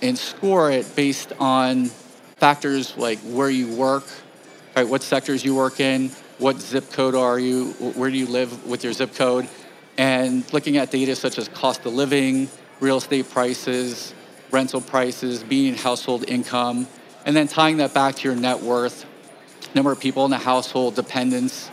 and 0.02 0.18
score 0.18 0.72
it 0.72 0.96
based 0.96 1.34
on 1.40 1.86
factors 2.38 2.96
like 2.98 3.20
where 3.20 3.50
you 3.50 3.74
work, 3.76 4.06
right? 4.76 4.88
What 4.88 5.02
sectors 5.02 5.44
you 5.44 5.56
work 5.56 5.80
in, 5.80 6.10
what 6.38 6.60
zip 6.60 6.92
code 6.92 7.16
are 7.16 7.40
you, 7.40 7.72
where 7.96 8.10
do 8.10 8.18
you 8.18 8.28
live 8.28 8.66
with 8.66 8.84
your 8.84 8.94
zip 8.94 9.16
code, 9.16 9.48
and 9.98 10.52
looking 10.54 10.78
at 10.78 10.92
data 10.92 11.16
such 11.16 11.38
as 11.38 11.50
cost 11.50 11.86
of 11.86 11.94
living, 11.94 12.50
real 12.80 12.98
estate 12.98 13.30
prices, 13.30 14.14
rental 14.52 14.82
prices, 14.82 15.44
median 15.46 15.76
household 15.76 16.28
income, 16.28 16.88
and 17.26 17.36
then 17.36 17.48
tying 17.48 17.78
that 17.78 17.94
back 17.94 18.16
to 18.16 18.28
your 18.28 18.36
net 18.36 18.62
worth, 18.62 19.06
number 19.76 19.92
of 19.92 20.00
people 20.00 20.26
in 20.26 20.32
the 20.32 20.38
household, 20.38 20.96
dependents, 20.96 21.70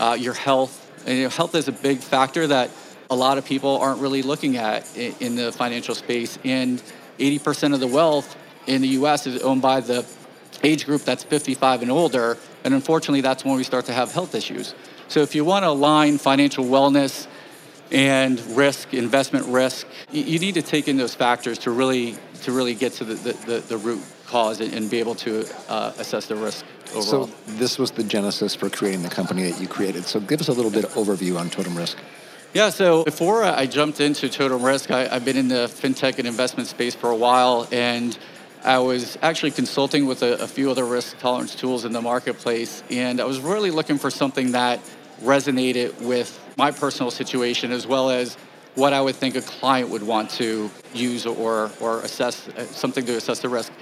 uh, 0.00 0.16
your 0.18 0.34
health. 0.34 0.84
And, 1.06 1.16
you 1.16 1.24
know, 1.24 1.30
health 1.30 1.54
is 1.54 1.68
a 1.68 1.72
big 1.72 1.98
factor 1.98 2.46
that 2.46 2.70
a 3.10 3.16
lot 3.16 3.38
of 3.38 3.44
people 3.44 3.78
aren't 3.78 4.00
really 4.00 4.22
looking 4.22 4.56
at 4.56 4.96
in, 4.96 5.14
in 5.20 5.36
the 5.36 5.52
financial 5.52 5.94
space. 5.94 6.38
And 6.44 6.82
80% 7.18 7.74
of 7.74 7.80
the 7.80 7.86
wealth 7.86 8.36
in 8.66 8.82
the 8.82 8.88
US 8.88 9.26
is 9.26 9.42
owned 9.42 9.62
by 9.62 9.80
the 9.80 10.04
age 10.62 10.84
group 10.84 11.02
that's 11.02 11.24
55 11.24 11.82
and 11.82 11.90
older. 11.90 12.36
And 12.64 12.74
unfortunately, 12.74 13.20
that's 13.20 13.44
when 13.44 13.56
we 13.56 13.64
start 13.64 13.86
to 13.86 13.92
have 13.92 14.12
health 14.12 14.34
issues. 14.34 14.74
So 15.08 15.20
if 15.20 15.34
you 15.34 15.44
want 15.44 15.64
to 15.64 15.70
align 15.70 16.18
financial 16.18 16.64
wellness 16.64 17.26
and 17.90 18.40
risk, 18.56 18.94
investment 18.94 19.46
risk. 19.46 19.86
You 20.10 20.38
need 20.38 20.54
to 20.54 20.62
take 20.62 20.88
in 20.88 20.96
those 20.96 21.14
factors 21.14 21.58
to 21.58 21.70
really 21.70 22.16
to 22.42 22.52
really 22.52 22.74
get 22.74 22.92
to 22.92 23.04
the, 23.04 23.14
the, 23.14 23.58
the 23.60 23.76
root 23.76 24.00
cause 24.26 24.60
and 24.60 24.88
be 24.90 25.00
able 25.00 25.14
to 25.16 25.44
uh, 25.68 25.92
assess 25.98 26.26
the 26.26 26.36
risk 26.36 26.64
overall. 26.90 27.26
So 27.26 27.30
this 27.46 27.78
was 27.78 27.90
the 27.90 28.04
genesis 28.04 28.54
for 28.54 28.70
creating 28.70 29.02
the 29.02 29.08
company 29.08 29.50
that 29.50 29.60
you 29.60 29.66
created. 29.66 30.04
So 30.04 30.20
give 30.20 30.40
us 30.40 30.48
a 30.48 30.52
little 30.52 30.70
bit 30.70 30.84
of 30.84 30.92
overview 30.92 31.38
on 31.38 31.50
Totem 31.50 31.76
Risk. 31.76 31.98
Yeah, 32.54 32.70
so 32.70 33.04
before 33.04 33.44
I 33.44 33.66
jumped 33.66 34.00
into 34.00 34.28
Totem 34.28 34.62
Risk, 34.62 34.90
I, 34.90 35.06
have 35.08 35.24
been 35.24 35.36
in 35.36 35.48
the 35.48 35.66
fintech 35.66 36.18
and 36.18 36.26
investment 36.26 36.68
space 36.68 36.94
for 36.94 37.10
a 37.10 37.16
while, 37.16 37.68
and 37.70 38.16
I 38.64 38.78
was 38.78 39.18
actually 39.22 39.50
consulting 39.50 40.06
with 40.06 40.22
a, 40.22 40.38
a, 40.42 40.46
few 40.46 40.70
other 40.70 40.84
risk 40.84 41.18
tolerance 41.18 41.54
tools 41.54 41.84
in 41.84 41.92
the 41.92 42.00
marketplace, 42.00 42.82
and 42.90 43.20
I 43.20 43.24
was 43.24 43.40
really 43.40 43.70
looking 43.70 43.98
for 43.98 44.10
something 44.10 44.52
that 44.52 44.80
resonated 45.22 46.00
with 46.00 46.38
my 46.56 46.70
personal 46.70 47.10
situation 47.10 47.72
as 47.72 47.86
well 47.86 48.10
as 48.10 48.36
what 48.74 48.92
I 48.92 49.00
would 49.00 49.16
think 49.16 49.34
a 49.34 49.42
client 49.42 49.90
would 49.90 50.02
want 50.02 50.30
to 50.30 50.70
use 50.94 51.26
or, 51.26 51.70
or 51.80 52.00
assess 52.02 52.48
uh, 52.48 52.64
something 52.64 53.04
to 53.06 53.16
assess 53.16 53.40
the 53.40 53.48
risk. 53.48 53.72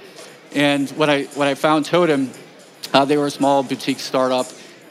And 0.55 0.89
when 0.91 1.09
I, 1.09 1.25
when 1.35 1.47
I 1.47 1.53
found 1.53 1.85
Totem, 1.85 2.31
uh, 2.93 3.05
they 3.05 3.17
were 3.17 3.27
a 3.27 3.31
small 3.31 3.63
boutique 3.63 3.99
startup, 3.99 4.47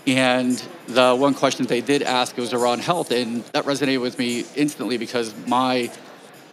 and 0.06 0.62
the 0.86 1.16
one 1.16 1.34
question 1.34 1.66
they 1.66 1.80
did 1.80 2.02
ask 2.02 2.36
was 2.36 2.52
around 2.52 2.82
health, 2.82 3.10
and 3.10 3.42
that 3.46 3.64
resonated 3.64 4.00
with 4.00 4.18
me 4.18 4.44
instantly 4.54 4.98
because 4.98 5.34
my, 5.46 5.90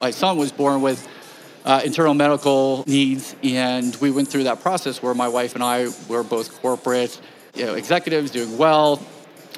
my 0.01 0.09
son 0.09 0.37
was 0.37 0.51
born 0.51 0.81
with 0.81 1.07
uh, 1.65 1.81
internal 1.85 2.13
medical 2.13 2.83
needs, 2.87 3.35
and 3.43 3.95
we 3.97 4.09
went 4.09 4.29
through 4.29 4.45
that 4.45 4.61
process 4.61 5.03
where 5.03 5.13
my 5.13 5.27
wife 5.27 5.53
and 5.55 5.63
I 5.63 5.89
were 6.07 6.23
both 6.23 6.59
corporate 6.61 7.19
you 7.53 7.65
know, 7.65 7.75
executives 7.75 8.31
doing 8.31 8.57
well, 8.57 8.99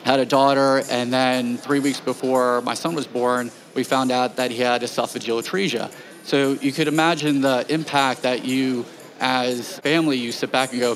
had 0.05 0.19
a 0.19 0.25
daughter, 0.25 0.83
and 0.91 1.11
then 1.11 1.57
three 1.57 1.79
weeks 1.79 1.99
before 1.99 2.61
my 2.61 2.75
son 2.75 2.93
was 2.93 3.07
born, 3.07 3.51
we 3.73 3.83
found 3.83 4.11
out 4.11 4.35
that 4.35 4.51
he 4.51 4.57
had 4.57 4.83
esophageal 4.83 5.41
atresia. 5.41 5.91
So 6.23 6.53
you 6.53 6.71
could 6.71 6.87
imagine 6.87 7.41
the 7.41 7.65
impact 7.69 8.21
that 8.21 8.45
you, 8.45 8.85
as 9.19 9.79
family, 9.79 10.17
you 10.17 10.31
sit 10.31 10.51
back 10.51 10.71
and 10.71 10.79
go, 10.79 10.95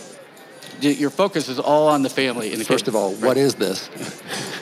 your 0.80 1.10
focus 1.10 1.50
is 1.50 1.60
all 1.60 1.88
on 1.88 2.04
the 2.04 2.10
family. 2.10 2.56
The 2.56 2.63
First 2.63 2.86
kid. 2.86 2.92
of 2.92 2.96
all, 2.96 3.13
right? 3.16 3.24
what 3.24 3.38
is 3.38 3.56
this? 3.56 3.89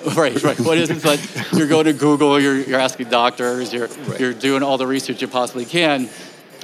right, 0.16 0.42
right. 0.42 0.60
What 0.62 0.78
is 0.78 0.90
this? 0.90 1.04
Like 1.04 1.20
you're 1.52 1.68
going 1.68 1.86
to 1.86 1.94
Google, 1.94 2.40
you're, 2.40 2.56
you're 2.56 2.80
asking 2.80 3.10
doctors, 3.10 3.74
you're, 3.74 3.88
right. 3.88 4.20
you're 4.20 4.34
doing 4.34 4.64
all 4.64 4.78
the 4.78 4.88
research 4.88 5.22
you 5.22 5.28
possibly 5.28 5.66
can. 5.66 6.10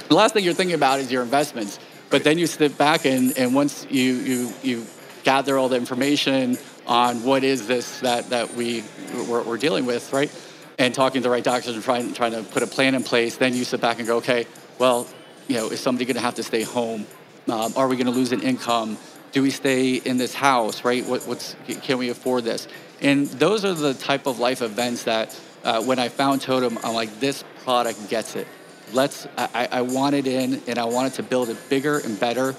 The 0.08 0.14
last 0.14 0.32
thing 0.32 0.42
you're 0.42 0.54
thinking 0.54 0.74
about 0.74 1.00
is 1.00 1.12
your 1.12 1.22
investments. 1.22 1.78
But 2.08 2.18
right. 2.18 2.24
then 2.24 2.38
you 2.38 2.46
sit 2.46 2.78
back 2.78 3.04
and, 3.04 3.36
and 3.36 3.54
once 3.54 3.86
you, 3.90 4.14
you, 4.14 4.52
you 4.62 4.86
gather 5.22 5.58
all 5.58 5.68
the 5.68 5.76
information 5.76 6.56
on 6.86 7.22
what 7.24 7.44
is 7.44 7.66
this 7.66 8.00
that, 8.00 8.30
that 8.30 8.54
we, 8.54 8.84
we're, 9.28 9.42
we're 9.42 9.58
dealing 9.58 9.86
with, 9.86 10.12
right? 10.12 10.30
And 10.78 10.94
talking 10.94 11.22
to 11.22 11.28
the 11.28 11.30
right 11.30 11.44
doctors 11.44 11.74
and 11.74 11.84
trying, 11.84 12.12
trying 12.14 12.32
to 12.32 12.42
put 12.42 12.62
a 12.62 12.66
plan 12.66 12.94
in 12.94 13.02
place, 13.02 13.36
then 13.36 13.54
you 13.54 13.64
sit 13.64 13.80
back 13.80 13.98
and 13.98 14.06
go, 14.06 14.16
okay, 14.18 14.46
well, 14.78 15.06
you 15.48 15.56
know, 15.56 15.68
is 15.68 15.80
somebody 15.80 16.04
going 16.04 16.16
to 16.16 16.22
have 16.22 16.34
to 16.34 16.42
stay 16.42 16.62
home? 16.62 17.06
Um, 17.48 17.72
are 17.76 17.88
we 17.88 17.96
going 17.96 18.06
to 18.06 18.12
lose 18.12 18.32
an 18.32 18.42
income? 18.42 18.98
Do 19.32 19.42
we 19.42 19.50
stay 19.50 19.94
in 19.94 20.16
this 20.16 20.34
house, 20.34 20.84
right? 20.84 21.04
What, 21.04 21.26
what's, 21.26 21.56
can 21.82 21.98
we 21.98 22.08
afford 22.08 22.44
this? 22.44 22.68
And 23.00 23.26
those 23.26 23.64
are 23.64 23.74
the 23.74 23.94
type 23.94 24.26
of 24.26 24.38
life 24.38 24.62
events 24.62 25.04
that 25.04 25.38
uh, 25.62 25.82
when 25.82 25.98
I 25.98 26.08
found 26.08 26.40
Totem, 26.40 26.78
I'm 26.82 26.94
like, 26.94 27.20
this 27.20 27.44
product 27.64 28.08
gets 28.08 28.36
it 28.36 28.46
let's 28.92 29.26
I, 29.36 29.68
I 29.70 29.80
want 29.82 30.14
it 30.14 30.26
in 30.26 30.62
and 30.66 30.78
I 30.78 30.84
wanted 30.84 31.14
to 31.14 31.22
build 31.22 31.48
it 31.48 31.56
bigger 31.68 31.98
and 31.98 32.18
better 32.18 32.54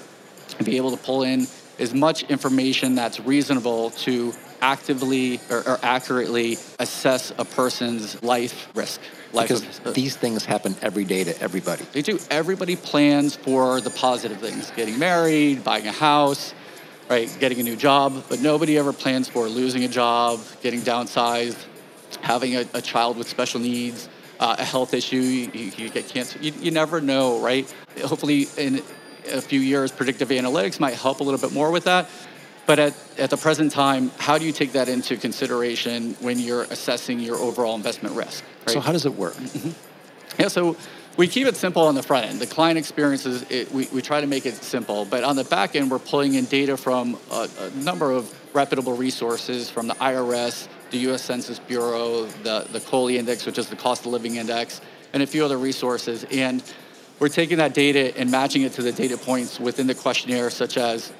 and 0.58 0.66
be 0.66 0.76
able 0.76 0.90
to 0.90 0.96
pull 0.96 1.22
in 1.22 1.46
as 1.78 1.94
much 1.94 2.22
information 2.24 2.94
that's 2.94 3.20
reasonable 3.20 3.90
to 3.90 4.32
actively 4.60 5.40
or, 5.50 5.68
or 5.68 5.78
accurately 5.82 6.58
assess 6.78 7.32
a 7.38 7.44
person's 7.44 8.22
life 8.22 8.68
risk. 8.74 9.00
Life 9.32 9.48
because 9.48 9.78
of, 9.78 9.86
uh, 9.88 9.90
these 9.92 10.16
things 10.16 10.44
happen 10.44 10.74
every 10.80 11.04
day 11.04 11.24
to 11.24 11.40
everybody. 11.42 11.84
They 11.92 12.02
do. 12.02 12.18
Everybody 12.30 12.76
plans 12.76 13.36
for 13.36 13.80
the 13.80 13.90
positive 13.90 14.40
things: 14.40 14.70
getting 14.76 14.98
married, 14.98 15.64
buying 15.64 15.86
a 15.86 15.92
house, 15.92 16.54
right, 17.10 17.34
getting 17.40 17.60
a 17.60 17.62
new 17.62 17.76
job. 17.76 18.24
But 18.28 18.40
nobody 18.40 18.78
ever 18.78 18.92
plans 18.92 19.28
for 19.28 19.48
losing 19.48 19.84
a 19.84 19.88
job, 19.88 20.40
getting 20.62 20.80
downsized, 20.80 21.58
having 22.22 22.56
a, 22.56 22.64
a 22.72 22.80
child 22.80 23.18
with 23.18 23.28
special 23.28 23.60
needs, 23.60 24.08
uh, 24.40 24.56
a 24.58 24.64
health 24.64 24.94
issue, 24.94 25.16
you, 25.16 25.72
you 25.76 25.90
get 25.90 26.08
cancer. 26.08 26.38
You, 26.40 26.52
you, 26.60 26.70
never 26.70 27.00
know, 27.00 27.40
right? 27.40 27.72
Hopefully, 28.04 28.46
in 28.56 28.82
a 29.28 29.40
few 29.40 29.60
years, 29.60 29.92
predictive 29.92 30.28
analytics 30.28 30.80
might 30.80 30.94
help 30.94 31.20
a 31.20 31.24
little 31.24 31.40
bit 31.40 31.52
more 31.52 31.70
with 31.70 31.84
that. 31.84 32.08
But 32.66 32.78
at, 32.80 32.94
at 33.16 33.30
the 33.30 33.36
present 33.36 33.70
time, 33.70 34.10
how 34.18 34.38
do 34.38 34.44
you 34.44 34.52
take 34.52 34.72
that 34.72 34.88
into 34.88 35.16
consideration 35.16 36.16
when 36.20 36.38
you're 36.38 36.64
assessing 36.64 37.20
your 37.20 37.36
overall 37.36 37.76
investment 37.76 38.16
risk? 38.16 38.44
Right? 38.66 38.74
So, 38.74 38.80
how 38.80 38.92
does 38.92 39.06
it 39.06 39.14
work? 39.14 39.34
Mm-hmm. 39.34 39.70
Yeah, 40.42 40.48
so 40.48 40.76
we 41.16 41.28
keep 41.28 41.46
it 41.46 41.56
simple 41.56 41.82
on 41.82 41.94
the 41.94 42.02
front 42.02 42.26
end. 42.26 42.40
The 42.40 42.46
client 42.46 42.76
experiences, 42.76 43.46
it, 43.48 43.70
we, 43.72 43.88
we 43.92 44.02
try 44.02 44.20
to 44.20 44.26
make 44.26 44.44
it 44.44 44.54
simple. 44.54 45.04
But 45.04 45.24
on 45.24 45.36
the 45.36 45.44
back 45.44 45.76
end, 45.76 45.90
we're 45.90 45.98
pulling 45.98 46.34
in 46.34 46.44
data 46.44 46.76
from 46.76 47.16
a, 47.30 47.48
a 47.60 47.70
number 47.70 48.10
of 48.10 48.34
reputable 48.54 48.94
resources 48.94 49.70
from 49.70 49.86
the 49.86 49.94
IRS, 49.94 50.68
the 50.90 50.98
U.S. 50.98 51.22
Census 51.22 51.58
Bureau, 51.58 52.26
the, 52.42 52.66
the 52.70 52.80
COLI 52.80 53.18
index, 53.18 53.46
which 53.46 53.58
is 53.58 53.68
the 53.68 53.76
cost 53.76 54.04
of 54.06 54.12
living 54.12 54.36
index, 54.36 54.80
and 55.12 55.22
a 55.22 55.26
few 55.26 55.44
other 55.44 55.58
resources. 55.58 56.24
And 56.30 56.62
we're 57.18 57.28
taking 57.28 57.58
that 57.58 57.74
data 57.74 58.16
and 58.18 58.30
matching 58.30 58.62
it 58.62 58.72
to 58.74 58.82
the 58.82 58.92
data 58.92 59.16
points 59.16 59.58
within 59.58 59.86
the 59.86 59.94
questionnaire, 59.94 60.50
such 60.50 60.76
as 60.76 61.12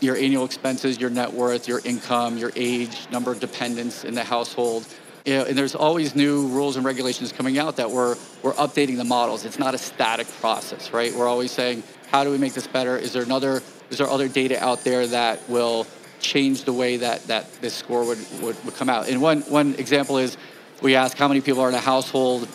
your 0.00 0.16
annual 0.16 0.44
expenses, 0.44 0.98
your 0.98 1.10
net 1.10 1.32
worth, 1.32 1.68
your 1.68 1.80
income, 1.84 2.36
your 2.36 2.52
age, 2.56 3.06
number 3.10 3.30
of 3.30 3.40
dependents 3.40 4.04
in 4.04 4.14
the 4.14 4.24
household. 4.24 4.86
You 5.24 5.38
know, 5.38 5.44
and 5.44 5.56
there's 5.56 5.74
always 5.74 6.14
new 6.14 6.48
rules 6.48 6.76
and 6.76 6.84
regulations 6.84 7.32
coming 7.32 7.58
out 7.58 7.76
that 7.76 7.90
we're, 7.90 8.16
we're 8.42 8.52
updating 8.54 8.96
the 8.96 9.04
models. 9.04 9.44
It's 9.44 9.58
not 9.58 9.74
a 9.74 9.78
static 9.78 10.26
process, 10.40 10.92
right? 10.92 11.14
We're 11.14 11.28
always 11.28 11.50
saying, 11.50 11.82
how 12.10 12.24
do 12.24 12.30
we 12.30 12.38
make 12.38 12.52
this 12.52 12.66
better? 12.66 12.98
Is 12.98 13.12
there 13.12 13.22
another, 13.22 13.62
is 13.90 13.98
there 13.98 14.08
other 14.08 14.28
data 14.28 14.62
out 14.62 14.84
there 14.84 15.06
that 15.06 15.48
will 15.48 15.86
change 16.24 16.64
the 16.64 16.72
way 16.72 16.96
that, 16.96 17.22
that 17.24 17.52
this 17.60 17.74
score 17.74 18.04
would, 18.04 18.18
would, 18.42 18.62
would 18.64 18.74
come 18.74 18.88
out. 18.88 19.08
And 19.08 19.22
one, 19.22 19.42
one 19.42 19.74
example 19.74 20.18
is 20.18 20.36
we 20.82 20.96
ask 20.96 21.16
how 21.16 21.28
many 21.28 21.40
people 21.40 21.60
are 21.60 21.68
in 21.68 21.74
a 21.74 21.80
household 21.80 22.48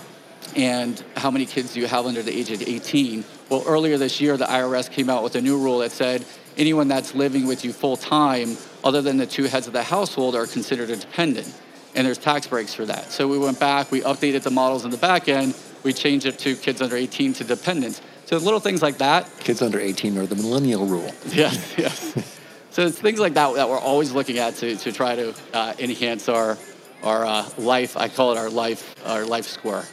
and 0.56 1.04
how 1.16 1.32
many 1.32 1.46
kids 1.46 1.74
do 1.74 1.80
you 1.80 1.88
have 1.88 2.06
under 2.06 2.22
the 2.22 2.36
age 2.36 2.52
of 2.52 2.62
18. 2.62 3.24
Well, 3.50 3.64
earlier 3.66 3.98
this 3.98 4.22
year, 4.22 4.38
the 4.38 4.46
IRS 4.46 4.90
came 4.92 5.10
out 5.10 5.24
with 5.24 5.36
a 5.36 5.42
new 5.42 5.58
rule 5.58 5.80
that 5.80 5.92
said 5.92 6.26
anyone 6.58 6.88
that's 6.88 7.16
living 7.16 7.48
with 7.48 7.64
you 7.64 7.74
full 7.74 7.98
time, 7.98 8.58
other 8.84 9.02
than 9.02 9.18
the 9.18 9.26
two 9.26 9.46
heads 9.46 9.68
of 9.68 9.74
the 9.74 9.84
household, 9.84 10.36
are 10.36 10.46
considered 10.46 10.90
a 10.90 10.96
dependent. 10.96 11.54
And 11.96 12.06
there's 12.06 12.18
tax 12.18 12.48
breaks 12.48 12.74
for 12.74 12.86
that. 12.86 13.12
So 13.12 13.28
we 13.28 13.40
went 13.40 13.60
back, 13.60 13.92
we 13.92 14.02
updated 14.02 14.44
the 14.44 14.52
models 14.52 14.86
in 14.86 14.92
the 14.92 14.98
back 14.98 15.28
end, 15.28 15.56
we 15.84 15.94
changed 15.94 16.26
it 16.26 16.38
to 16.40 16.56
kids 16.56 16.82
under 16.82 16.96
18 16.96 17.34
to 17.34 17.44
dependents. 17.44 18.02
So 18.26 18.38
little 18.38 18.60
things 18.60 18.82
like 18.82 19.00
that. 19.00 19.28
Kids 19.40 19.62
under 19.62 19.80
18 19.80 20.18
are 20.18 20.28
the 20.28 20.36
millennial 20.36 20.86
rule. 20.86 21.12
Yes, 21.32 21.74
yes. 21.78 22.36
So 22.72 22.86
it's 22.86 23.00
things 23.00 23.20
like 23.20 23.34
that 23.34 23.56
that 23.56 23.68
we're 23.68 23.80
always 23.80 24.12
looking 24.12 24.38
at 24.38 24.56
to, 24.58 24.76
to 24.76 24.92
try 24.92 25.16
to 25.16 25.34
uh, 25.54 25.74
enhance 25.80 26.30
our 26.30 26.58
our 27.04 27.26
uh, 27.26 27.50
life. 27.58 27.98
I 27.98 28.10
call 28.10 28.32
it 28.34 28.38
our 28.38 28.50
life 28.50 28.96
our 29.06 29.26
life 29.26 29.46
score. 29.46 29.84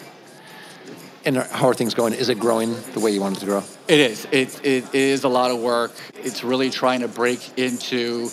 And 1.26 1.36
how 1.38 1.66
are 1.66 1.74
things 1.74 1.92
going? 1.92 2.14
Is 2.14 2.28
it 2.28 2.38
growing 2.38 2.76
the 2.92 3.00
way 3.00 3.10
you 3.10 3.20
want 3.20 3.36
it 3.36 3.40
to 3.40 3.46
grow? 3.46 3.64
It 3.88 3.98
is. 3.98 4.28
It, 4.30 4.64
it 4.64 4.94
is 4.94 5.24
a 5.24 5.28
lot 5.28 5.50
of 5.50 5.60
work. 5.60 5.92
It's 6.14 6.44
really 6.44 6.70
trying 6.70 7.00
to 7.00 7.08
break 7.08 7.58
into 7.58 8.30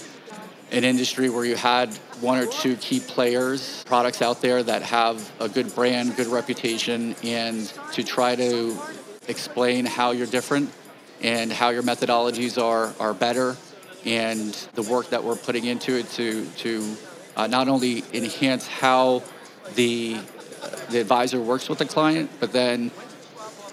an 0.72 0.84
industry 0.84 1.28
where 1.28 1.44
you 1.44 1.56
had 1.56 1.92
one 2.22 2.38
or 2.38 2.46
two 2.46 2.76
key 2.76 3.00
players, 3.00 3.84
products 3.88 4.22
out 4.22 4.42
there 4.42 4.62
that 4.62 4.84
have 4.84 5.32
a 5.40 5.50
good 5.50 5.74
brand, 5.74 6.16
good 6.16 6.28
reputation, 6.28 7.16
and 7.24 7.74
to 7.94 8.04
try 8.04 8.36
to 8.36 8.78
explain 9.28 9.88
how 9.88 10.12
you're 10.12 10.28
different 10.28 10.72
and 11.22 11.52
how 11.52 11.70
your 11.70 11.84
methodologies 11.84 12.62
are, 12.62 12.94
are 13.00 13.16
better 13.16 13.58
and 14.06 14.54
the 14.74 14.84
work 14.84 15.10
that 15.10 15.24
we're 15.24 15.36
putting 15.36 15.66
into 15.66 15.98
it 15.98 16.10
to 16.12 16.46
to 16.58 16.96
uh, 17.36 17.48
not 17.48 17.68
only 17.68 18.04
enhance 18.14 18.68
how 18.68 19.24
the 19.76 20.18
the 20.90 21.00
advisor 21.00 21.42
works 21.42 21.70
with 21.70 21.80
the 21.80 21.86
client, 21.86 22.30
but 22.40 22.52
then 22.52 22.92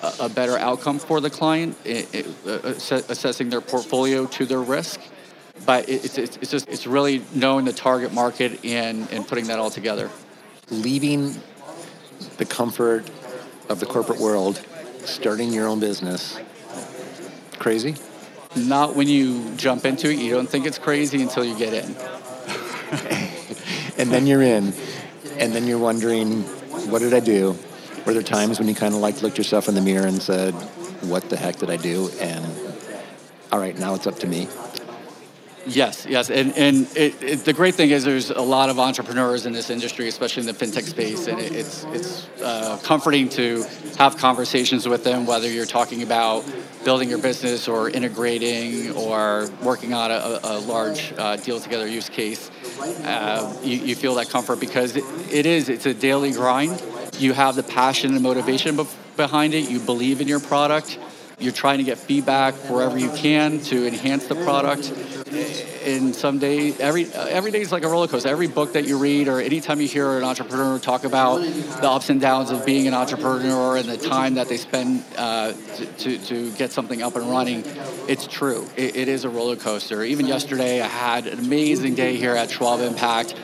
a, 0.02 0.12
a 0.20 0.28
better 0.28 0.56
outcome 0.56 0.98
for 0.98 1.20
the 1.20 1.30
client, 1.30 1.76
it, 1.84 2.12
it, 2.14 2.26
uh, 2.46 2.74
assessing 3.08 3.50
their 3.50 3.60
portfolio 3.60 4.26
to 4.26 4.46
their 4.46 4.60
risk. 4.60 5.00
But 5.66 5.88
it's, 5.88 6.16
it's, 6.16 6.36
it's 6.38 6.50
just 6.50 6.68
it's 6.68 6.86
really 6.86 7.22
knowing 7.34 7.66
the 7.66 7.72
target 7.72 8.12
market 8.12 8.64
and, 8.64 9.10
and 9.10 9.26
putting 9.26 9.48
that 9.48 9.58
all 9.58 9.70
together. 9.70 10.10
Leaving 10.70 11.34
the 12.38 12.44
comfort 12.44 13.10
of 13.68 13.80
the 13.80 13.86
corporate 13.86 14.18
world, 14.18 14.64
starting 15.04 15.52
your 15.52 15.68
own 15.68 15.80
business, 15.80 16.38
crazy? 17.58 17.96
Not 18.56 18.96
when 18.96 19.06
you 19.06 19.54
jump 19.56 19.84
into 19.84 20.10
it. 20.10 20.18
You 20.18 20.32
don't 20.32 20.48
think 20.48 20.66
it's 20.66 20.78
crazy 20.78 21.22
until 21.22 21.44
you 21.44 21.56
get 21.56 21.72
in. 21.72 21.94
and 23.98 24.10
then 24.10 24.26
you're 24.26 24.42
in, 24.42 24.72
and 25.36 25.52
then 25.52 25.66
you're 25.66 25.78
wondering, 25.78 26.44
what 26.90 27.00
did 27.00 27.14
I 27.14 27.20
do? 27.20 27.56
Were 28.06 28.12
there 28.12 28.22
times 28.22 28.58
when 28.58 28.68
you 28.68 28.74
kind 28.74 28.94
of 28.94 29.00
like 29.00 29.22
looked 29.22 29.38
yourself 29.38 29.68
in 29.68 29.74
the 29.74 29.80
mirror 29.80 30.06
and 30.06 30.20
said, 30.20 30.52
what 31.02 31.28
the 31.30 31.36
heck 31.36 31.56
did 31.56 31.70
I 31.70 31.76
do? 31.76 32.10
And 32.20 32.44
all 33.52 33.58
right, 33.58 33.78
now 33.78 33.94
it's 33.94 34.06
up 34.06 34.18
to 34.20 34.26
me. 34.26 34.48
Yes, 35.66 36.06
yes, 36.08 36.30
and 36.30 36.56
and 36.56 36.88
it, 36.96 37.22
it, 37.22 37.44
the 37.44 37.52
great 37.52 37.74
thing 37.74 37.90
is 37.90 38.02
there's 38.02 38.30
a 38.30 38.40
lot 38.40 38.70
of 38.70 38.78
entrepreneurs 38.78 39.44
in 39.44 39.52
this 39.52 39.68
industry, 39.68 40.08
especially 40.08 40.40
in 40.40 40.46
the 40.46 40.54
fintech 40.54 40.84
space, 40.84 41.26
and 41.26 41.38
it, 41.38 41.52
it's 41.52 41.84
it's 41.92 42.26
uh, 42.42 42.78
comforting 42.82 43.28
to 43.30 43.64
have 43.98 44.16
conversations 44.16 44.88
with 44.88 45.04
them, 45.04 45.26
whether 45.26 45.50
you're 45.50 45.66
talking 45.66 46.02
about 46.02 46.50
building 46.82 47.10
your 47.10 47.18
business 47.18 47.68
or 47.68 47.90
integrating 47.90 48.90
or 48.92 49.50
working 49.62 49.92
on 49.92 50.10
a, 50.10 50.40
a 50.42 50.58
large 50.60 51.12
uh, 51.18 51.36
deal 51.36 51.60
together 51.60 51.86
use 51.86 52.08
case. 52.08 52.50
Uh, 52.80 53.56
you, 53.62 53.76
you 53.78 53.94
feel 53.94 54.14
that 54.16 54.28
comfort 54.28 54.60
because 54.60 54.96
it, 54.96 55.04
it 55.30 55.46
is, 55.46 55.68
it's 55.68 55.86
a 55.86 55.94
daily 55.94 56.32
grind. 56.32 56.82
You 57.18 57.32
have 57.32 57.56
the 57.56 57.62
passion 57.62 58.14
and 58.14 58.22
motivation 58.22 58.78
behind 59.16 59.54
it. 59.54 59.68
You 59.68 59.80
believe 59.80 60.20
in 60.20 60.28
your 60.28 60.40
product. 60.40 60.98
You're 61.38 61.52
trying 61.52 61.78
to 61.78 61.84
get 61.84 61.98
feedback 61.98 62.54
wherever 62.70 62.98
you 62.98 63.10
can 63.12 63.60
to 63.60 63.86
enhance 63.86 64.26
the 64.26 64.34
product. 64.36 64.92
And 65.82 66.14
some 66.14 66.38
day, 66.38 66.74
every 66.74 67.06
every 67.12 67.50
day 67.50 67.62
is 67.62 67.72
like 67.72 67.84
a 67.84 67.88
roller 67.88 68.06
coaster. 68.06 68.28
Every 68.28 68.48
book 68.48 68.74
that 68.74 68.86
you 68.86 68.98
read, 68.98 69.28
or 69.28 69.40
anytime 69.40 69.80
you 69.80 69.88
hear 69.88 70.18
an 70.18 70.24
entrepreneur 70.24 70.78
talk 70.78 71.04
about 71.04 71.38
the 71.38 71.88
ups 71.88 72.10
and 72.10 72.20
downs 72.20 72.50
of 72.50 72.66
being 72.66 72.86
an 72.86 72.92
entrepreneur 72.92 73.76
and 73.76 73.88
the 73.88 73.96
time 73.96 74.34
that 74.34 74.48
they 74.48 74.58
spend 74.58 75.04
uh, 75.16 75.52
to, 75.52 75.86
to, 75.86 76.18
to, 76.18 76.52
get 76.52 76.72
something 76.72 77.00
up 77.02 77.16
and 77.16 77.30
running, 77.30 77.64
it's 78.08 78.26
true. 78.26 78.66
It, 78.76 78.94
it 78.94 79.08
is 79.08 79.24
a 79.24 79.30
roller 79.30 79.56
coaster. 79.56 80.02
Even 80.02 80.26
yesterday, 80.26 80.82
I 80.82 80.86
had 80.86 81.26
an 81.26 81.38
amazing 81.38 81.94
day 81.94 82.16
here 82.16 82.34
at 82.34 82.50
Schwab 82.50 82.80
Impact. 82.80 83.34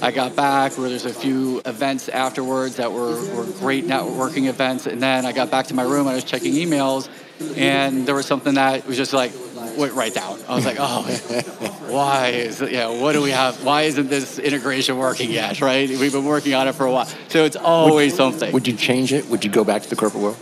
I 0.00 0.12
got 0.12 0.36
back 0.36 0.78
where 0.78 0.88
there's 0.88 1.06
a 1.06 1.12
few 1.12 1.60
events 1.66 2.08
afterwards 2.08 2.76
that 2.76 2.92
were, 2.92 3.20
were 3.34 3.46
great 3.58 3.86
networking 3.86 4.46
events. 4.46 4.86
And 4.86 5.02
then 5.02 5.26
I 5.26 5.32
got 5.32 5.50
back 5.50 5.66
to 5.66 5.74
my 5.74 5.82
room, 5.82 6.06
I 6.06 6.14
was 6.14 6.24
checking 6.24 6.54
emails, 6.54 7.08
and 7.56 8.06
there 8.06 8.14
was 8.14 8.26
something 8.26 8.54
that 8.54 8.86
was 8.86 8.96
just 8.96 9.12
like 9.12 9.32
went 9.76 9.94
right 9.94 10.12
down. 10.12 10.38
I 10.48 10.54
was 10.54 10.64
like, 10.64 10.76
oh, 10.78 11.02
why 11.88 12.28
is 12.28 12.60
yeah? 12.60 12.88
What 12.88 13.12
do 13.12 13.22
we 13.22 13.30
have? 13.30 13.64
Why 13.64 13.82
isn't 13.82 14.08
this 14.08 14.38
integration 14.38 14.98
working 14.98 15.30
yet? 15.30 15.60
Right? 15.60 15.88
We've 15.88 16.12
been 16.12 16.24
working 16.24 16.54
on 16.54 16.68
it 16.68 16.74
for 16.74 16.86
a 16.86 16.92
while, 16.92 17.06
so 17.28 17.44
it's 17.44 17.56
always 17.56 18.12
would, 18.12 18.16
something. 18.16 18.52
Would 18.52 18.68
you 18.68 18.76
change 18.76 19.12
it? 19.12 19.26
Would 19.26 19.44
you 19.44 19.50
go 19.50 19.64
back 19.64 19.82
to 19.82 19.90
the 19.90 19.96
corporate 19.96 20.22
world? 20.22 20.36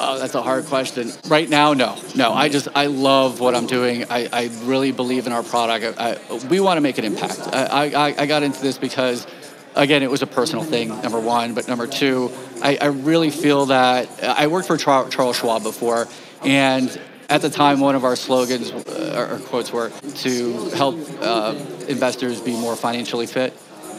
Oh, 0.00 0.16
that's 0.18 0.36
a 0.36 0.42
hard 0.42 0.66
question. 0.66 1.10
Right 1.26 1.48
now, 1.48 1.72
no, 1.72 2.00
no. 2.14 2.32
I 2.32 2.48
just 2.48 2.68
I 2.74 2.86
love 2.86 3.40
what 3.40 3.56
I'm 3.56 3.66
doing. 3.66 4.04
I, 4.08 4.28
I 4.32 4.50
really 4.62 4.92
believe 4.92 5.26
in 5.26 5.32
our 5.32 5.42
product. 5.42 5.98
I, 5.98 6.18
we 6.48 6.60
want 6.60 6.76
to 6.76 6.80
make 6.80 6.98
an 6.98 7.04
impact. 7.04 7.40
I, 7.52 7.90
I, 7.92 8.22
I 8.22 8.26
got 8.26 8.44
into 8.44 8.62
this 8.62 8.78
because 8.78 9.26
again, 9.74 10.02
it 10.02 10.10
was 10.10 10.22
a 10.22 10.26
personal 10.26 10.64
thing, 10.64 10.88
number 11.02 11.18
one. 11.18 11.54
But 11.54 11.66
number 11.68 11.86
two, 11.86 12.30
I, 12.62 12.78
I 12.80 12.86
really 12.86 13.30
feel 13.30 13.66
that 13.66 14.08
I 14.22 14.46
worked 14.46 14.68
for 14.68 14.76
Charles 14.76 15.36
Schwab 15.36 15.62
before, 15.62 16.06
and 16.42 17.00
at 17.28 17.42
the 17.42 17.50
time, 17.50 17.80
one 17.80 17.94
of 17.94 18.04
our 18.04 18.16
slogans 18.16 18.70
uh, 18.70 19.28
or 19.30 19.38
quotes 19.38 19.72
were 19.72 19.90
to 19.90 20.70
help 20.70 20.96
uh, 21.20 21.54
investors 21.86 22.40
be 22.40 22.52
more 22.52 22.74
financially 22.74 23.26
fit. 23.26 23.52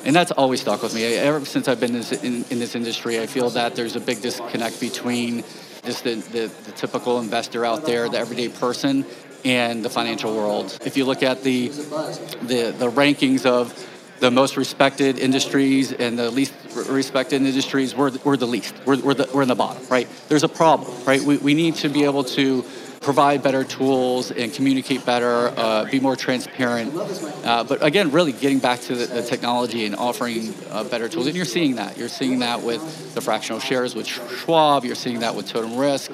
And 0.06 0.16
that's 0.16 0.32
always 0.32 0.62
stuck 0.62 0.82
with 0.82 0.96
me. 0.96 1.04
Ever 1.04 1.46
since 1.46 1.68
I've 1.68 1.80
been 1.80 1.92
in 1.92 1.98
this, 1.98 2.12
in, 2.24 2.46
in 2.50 2.60
this 2.60 2.74
industry, 2.74 3.20
I 3.20 3.28
feel 3.28 3.50
that 3.52 3.76
there's 3.76 3.96
a 3.96 4.00
big 4.00 4.22
disconnect 4.22 4.80
between 4.80 5.44
just 5.84 6.04
the, 6.04 6.16
the, 6.16 6.52
the 6.66 6.72
typical 6.72 7.20
investor 7.20 7.66
out 7.66 7.86
there, 7.86 8.10
the 8.10 8.18
everyday 8.18 8.50
person, 8.50 9.06
and 9.46 9.86
the 9.86 9.90
financial 9.90 10.36
world. 10.36 10.78
If 10.84 10.98
you 10.98 11.06
look 11.06 11.22
at 11.22 11.44
the, 11.44 11.68
the, 11.68 12.74
the 12.78 12.90
rankings 12.90 13.46
of 13.46 13.88
the 14.20 14.32
most 14.32 14.58
respected 14.58 15.18
industries 15.18 15.94
and 15.94 16.18
the 16.18 16.32
least 16.32 16.54
respected 16.90 17.42
industries, 17.42 17.96
we're, 17.96 18.12
we're 18.24 18.38
the 18.38 18.48
least. 18.48 18.74
We're, 18.86 19.00
we're, 19.00 19.14
the, 19.14 19.30
we're 19.34 19.44
in 19.44 19.48
the 19.48 19.56
bottom, 19.56 19.86
right? 19.90 20.08
There's 20.28 20.44
a 20.44 20.50
problem, 20.50 20.92
right? 21.06 21.22
We, 21.22 21.38
we 21.38 21.54
need 21.54 21.76
to 21.76 21.90
be 21.90 22.04
able 22.04 22.24
to 22.26 22.66
provide 23.02 23.42
better 23.42 23.64
tools 23.64 24.32
and 24.32 24.54
communicate 24.54 25.06
better, 25.06 25.54
uh, 25.58 25.86
be 25.90 26.00
more 26.00 26.16
transparent. 26.16 26.94
Uh, 26.96 27.64
but 27.64 27.84
again, 27.84 28.12
really 28.12 28.32
getting 28.32 28.60
back 28.60 28.80
to 28.82 28.96
the, 28.96 29.06
the 29.06 29.22
technology 29.22 29.86
and 29.86 29.96
offering 29.96 30.54
uh, 30.70 30.84
better 30.84 31.08
tools. 31.08 31.28
And 31.28 31.36
you're 31.36 31.46
seeing 31.46 31.76
that. 31.76 31.98
You're 31.98 32.10
seeing 32.10 32.40
that 32.40 32.62
with 32.62 33.14
the 33.16 33.22
fractional 33.22 33.60
shares 33.60 33.96
with 33.96 34.06
Schwab. 34.06 34.84
You're 34.84 34.96
seeing 34.96 35.20
that 35.20 35.36
with 35.36 35.48
Totem 35.48 35.78
Risk 35.78 36.12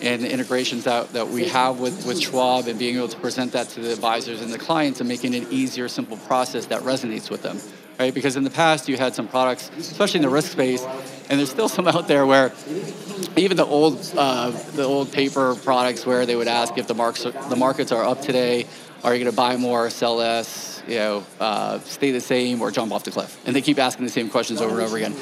and 0.00 0.22
the 0.22 0.32
integrations 0.32 0.84
that, 0.84 1.12
that 1.12 1.28
we 1.28 1.46
have 1.48 1.80
with, 1.80 2.06
with 2.06 2.20
Schwab 2.20 2.68
and 2.68 2.78
being 2.78 2.96
able 2.96 3.08
to 3.08 3.18
present 3.18 3.52
that 3.52 3.68
to 3.70 3.80
the 3.80 3.92
advisors 3.92 4.40
and 4.40 4.52
the 4.52 4.58
clients 4.58 5.00
and 5.00 5.08
making 5.08 5.34
it 5.34 5.44
an 5.44 5.52
easier, 5.52 5.88
simple 5.88 6.16
process 6.18 6.66
that 6.66 6.82
resonates 6.82 7.30
with 7.30 7.42
them. 7.42 7.58
Right? 7.98 8.14
Because 8.14 8.36
in 8.36 8.44
the 8.44 8.50
past, 8.50 8.88
you 8.88 8.96
had 8.96 9.16
some 9.16 9.26
products, 9.26 9.72
especially 9.76 10.18
in 10.18 10.22
the 10.22 10.28
risk 10.28 10.52
space, 10.52 10.86
and 11.28 11.38
there's 11.38 11.50
still 11.50 11.68
some 11.68 11.86
out 11.86 12.08
there 12.08 12.26
where 12.26 12.52
even 13.36 13.56
the 13.56 13.66
old 13.66 13.98
uh, 14.16 14.50
the 14.50 14.84
old 14.84 15.12
paper 15.12 15.54
products 15.56 16.06
where 16.06 16.26
they 16.26 16.36
would 16.36 16.48
ask 16.48 16.76
if 16.78 16.86
the 16.86 16.94
marks 16.94 17.24
the 17.24 17.56
markets 17.56 17.92
are 17.92 18.04
up 18.04 18.20
today, 18.22 18.66
are 19.04 19.14
you 19.14 19.22
going 19.22 19.30
to 19.30 19.36
buy 19.36 19.56
more, 19.56 19.90
sell 19.90 20.16
less, 20.16 20.82
you 20.88 20.96
know, 20.96 21.26
uh, 21.38 21.78
stay 21.80 22.10
the 22.10 22.20
same, 22.20 22.60
or 22.60 22.70
jump 22.70 22.92
off 22.92 23.04
the 23.04 23.10
cliff? 23.10 23.40
And 23.46 23.54
they 23.54 23.62
keep 23.62 23.78
asking 23.78 24.04
the 24.04 24.10
same 24.10 24.28
questions 24.28 24.60
over 24.60 24.72
and 24.72 24.80
over 24.80 24.96
again. 24.96 25.14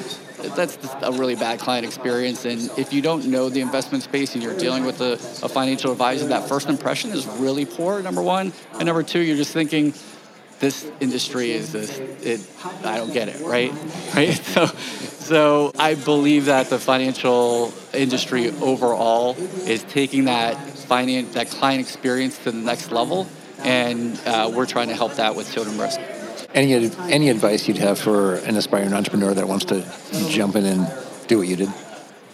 That's 0.55 0.77
a 1.01 1.11
really 1.11 1.35
bad 1.35 1.59
client 1.59 1.85
experience. 1.85 2.45
And 2.45 2.71
if 2.77 2.91
you 2.91 3.01
don't 3.01 3.25
know 3.27 3.49
the 3.49 3.61
investment 3.61 4.03
space 4.03 4.33
and 4.33 4.43
you're 4.43 4.57
dealing 4.57 4.85
with 4.85 5.01
a, 5.01 5.13
a 5.13 5.49
financial 5.49 5.91
advisor, 5.91 6.27
that 6.27 6.47
first 6.47 6.69
impression 6.69 7.11
is 7.11 7.27
really 7.27 7.65
poor. 7.65 8.01
Number 8.01 8.21
one, 8.21 8.53
and 8.73 8.85
number 8.85 9.03
two, 9.03 9.19
you're 9.19 9.37
just 9.37 9.53
thinking 9.53 9.93
this 10.59 10.89
industry 10.99 11.51
is 11.51 11.71
this 11.71 11.99
it 12.23 12.41
i 12.83 12.97
don't 12.97 13.13
get 13.13 13.27
it 13.29 13.39
right 13.45 13.71
right 14.15 14.33
so 14.33 14.65
so 14.65 15.71
i 15.77 15.93
believe 15.93 16.45
that 16.45 16.69
the 16.69 16.79
financial 16.79 17.73
industry 17.93 18.49
overall 18.61 19.35
is 19.65 19.83
taking 19.83 20.25
that 20.25 20.55
finance 20.57 21.33
that 21.33 21.47
client 21.49 21.79
experience 21.79 22.37
to 22.39 22.51
the 22.51 22.57
next 22.57 22.91
level 22.91 23.27
and 23.59 24.19
uh, 24.25 24.51
we're 24.53 24.65
trying 24.65 24.87
to 24.89 24.95
help 24.95 25.15
that 25.15 25.35
with 25.35 25.51
Totem 25.51 25.79
Risk. 25.79 25.99
Any 26.53 26.73
any 27.11 27.29
advice 27.29 27.67
you'd 27.67 27.77
have 27.77 27.99
for 27.99 28.35
an 28.35 28.55
aspiring 28.55 28.93
entrepreneur 28.93 29.33
that 29.33 29.47
wants 29.47 29.65
to 29.65 29.85
jump 30.29 30.55
in 30.55 30.65
and 30.65 30.91
do 31.27 31.39
what 31.39 31.47
you 31.47 31.55
did? 31.55 31.69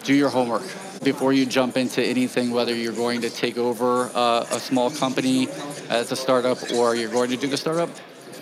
Do 0.04 0.14
your 0.14 0.28
homework 0.28 0.62
before 1.02 1.32
you 1.32 1.44
jump 1.44 1.76
into 1.76 2.02
anything. 2.02 2.50
Whether 2.50 2.74
you're 2.74 2.92
going 2.92 3.22
to 3.22 3.30
take 3.30 3.58
over 3.58 4.10
uh, 4.14 4.46
a 4.50 4.60
small 4.60 4.90
company 4.90 5.48
as 5.90 6.12
a 6.12 6.16
startup 6.16 6.72
or 6.72 6.94
you're 6.94 7.10
going 7.10 7.30
to 7.30 7.36
do 7.36 7.46
the 7.46 7.56
startup, 7.56 7.90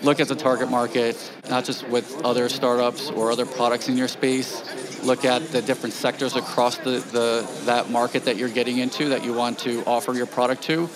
look 0.03 0.19
at 0.19 0.27
the 0.27 0.35
target 0.35 0.69
market, 0.69 1.17
not 1.49 1.65
just 1.65 1.87
with 1.87 2.23
other 2.23 2.49
startups 2.49 3.09
or 3.09 3.31
other 3.31 3.45
products 3.45 3.89
in 3.89 3.97
your 3.97 4.07
space. 4.07 4.61
Look 5.03 5.25
at 5.25 5.41
the 5.49 5.61
different 5.61 5.93
sectors 5.93 6.35
across 6.35 6.77
the, 6.77 6.99
the 7.11 7.49
that 7.65 7.89
market 7.89 8.25
that 8.25 8.37
you're 8.37 8.49
getting 8.49 8.77
into 8.77 9.09
that 9.09 9.23
you 9.23 9.33
want 9.33 9.59
to 9.59 9.83
offer 9.85 10.13
your 10.13 10.27
product 10.27 10.63
to. 10.63 10.89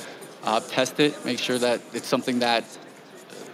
Uh, 0.44 0.60
test 0.62 1.00
it, 1.00 1.26
make 1.26 1.40
sure 1.40 1.58
that 1.58 1.82
it's 1.94 2.08
something 2.08 2.40
that 2.40 2.64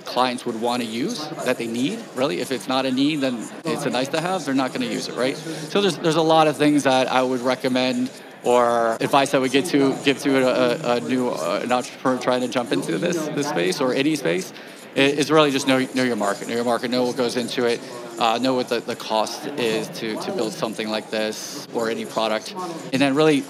clients 0.06 0.46
would 0.46 0.60
want 0.62 0.82
to 0.82 0.88
use 0.88 1.28
that 1.46 1.58
they 1.58 1.66
need 1.66 1.98
really 2.14 2.42
if 2.42 2.52
it's 2.52 2.68
not 2.68 2.86
a 2.86 2.92
need 2.92 3.22
then 3.22 3.42
it's 3.64 3.86
a 3.86 3.90
nice 3.90 4.10
to 4.10 4.20
have 4.20 4.44
they're 4.44 4.54
not 4.54 4.74
going 4.74 4.82
to 4.82 4.94
use 4.94 5.08
it 5.08 5.16
right 5.16 5.38
so 5.38 5.80
there's, 5.80 5.98
there's 6.00 6.18
a 6.18 6.22
lot 6.22 6.46
of 6.46 6.58
things 6.58 6.84
that 6.84 7.08
i 7.08 7.24
would 7.24 7.40
recommend 7.40 8.12
or 8.44 8.98
advice 9.00 9.34
I 9.34 9.40
would 9.40 9.52
get 9.52 9.66
to 9.68 9.96
give 10.04 10.20
to 10.20 10.46
a, 10.46 10.98
a 10.98 11.00
new 11.00 11.30
uh, 11.30 11.62
an 11.64 11.72
entrepreneur 11.72 12.22
trying 12.22 12.42
to 12.42 12.48
jump 12.48 12.72
into 12.72 12.98
this 12.98 13.18
this 13.30 13.48
space 13.48 13.80
or 13.80 13.94
any 13.94 14.16
space 14.16 14.52
is 14.96 15.32
really 15.32 15.52
just 15.52 15.68
know, 15.68 15.80
know 15.94 16.04
your 16.04 16.16
market, 16.16 16.48
know 16.48 16.56
your 16.56 16.64
market, 16.64 16.92
know 16.92 17.04
what 17.04 17.18
goes 17.18 17.36
into 17.38 17.66
it, 17.66 17.82
uh, 18.20 18.38
know 18.38 18.54
what 18.54 18.70
the, 18.70 18.80
the 18.80 18.96
cost 18.96 19.48
is 19.48 19.88
to, 20.00 20.20
to 20.22 20.32
build 20.32 20.54
something 20.54 20.90
like 20.90 21.10
this 21.10 21.68
or 21.74 21.90
any 21.90 22.06
product. 22.06 22.54
And 22.92 23.02
then 23.02 23.16
really, 23.16 23.44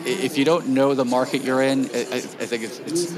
if 0.00 0.36
you 0.36 0.44
don't 0.44 0.68
know 0.68 0.94
the 0.94 1.04
market 1.04 1.42
you're 1.42 1.62
in, 1.62 1.86
I, 1.86 2.16
I 2.16 2.20
think 2.20 2.64
it's, 2.64 2.78
it's 2.80 3.12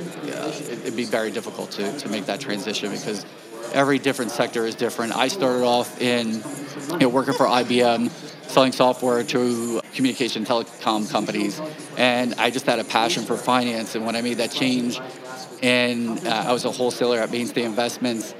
it'd 0.70 0.96
be 0.96 1.04
very 1.04 1.30
difficult 1.30 1.70
to, 1.72 1.98
to 1.98 2.08
make 2.08 2.26
that 2.26 2.40
transition 2.40 2.90
because 2.90 3.24
every 3.72 3.98
different 3.98 4.30
sector 4.30 4.66
is 4.66 4.74
different. 4.74 5.16
I 5.16 5.28
started 5.28 5.64
off 5.64 6.00
in 6.00 6.42
you 6.92 6.98
know, 6.98 7.08
working 7.08 7.34
for 7.34 7.46
IBM, 7.46 8.10
selling 8.48 8.72
software 8.72 9.24
to 9.24 9.80
communication 9.94 10.44
telecom 10.44 11.10
companies, 11.10 11.60
and 11.96 12.34
I 12.34 12.50
just 12.50 12.66
had 12.66 12.78
a 12.78 12.84
passion 12.84 13.24
for 13.24 13.36
finance. 13.36 13.94
And 13.94 14.06
when 14.06 14.14
I 14.14 14.22
made 14.22 14.38
that 14.38 14.52
change 14.52 15.00
and 15.62 16.26
uh, 16.26 16.44
I 16.48 16.52
was 16.52 16.64
a 16.64 16.70
wholesaler 16.70 17.18
at 17.18 17.30
Mainstay 17.30 17.64
Investments. 17.64 18.34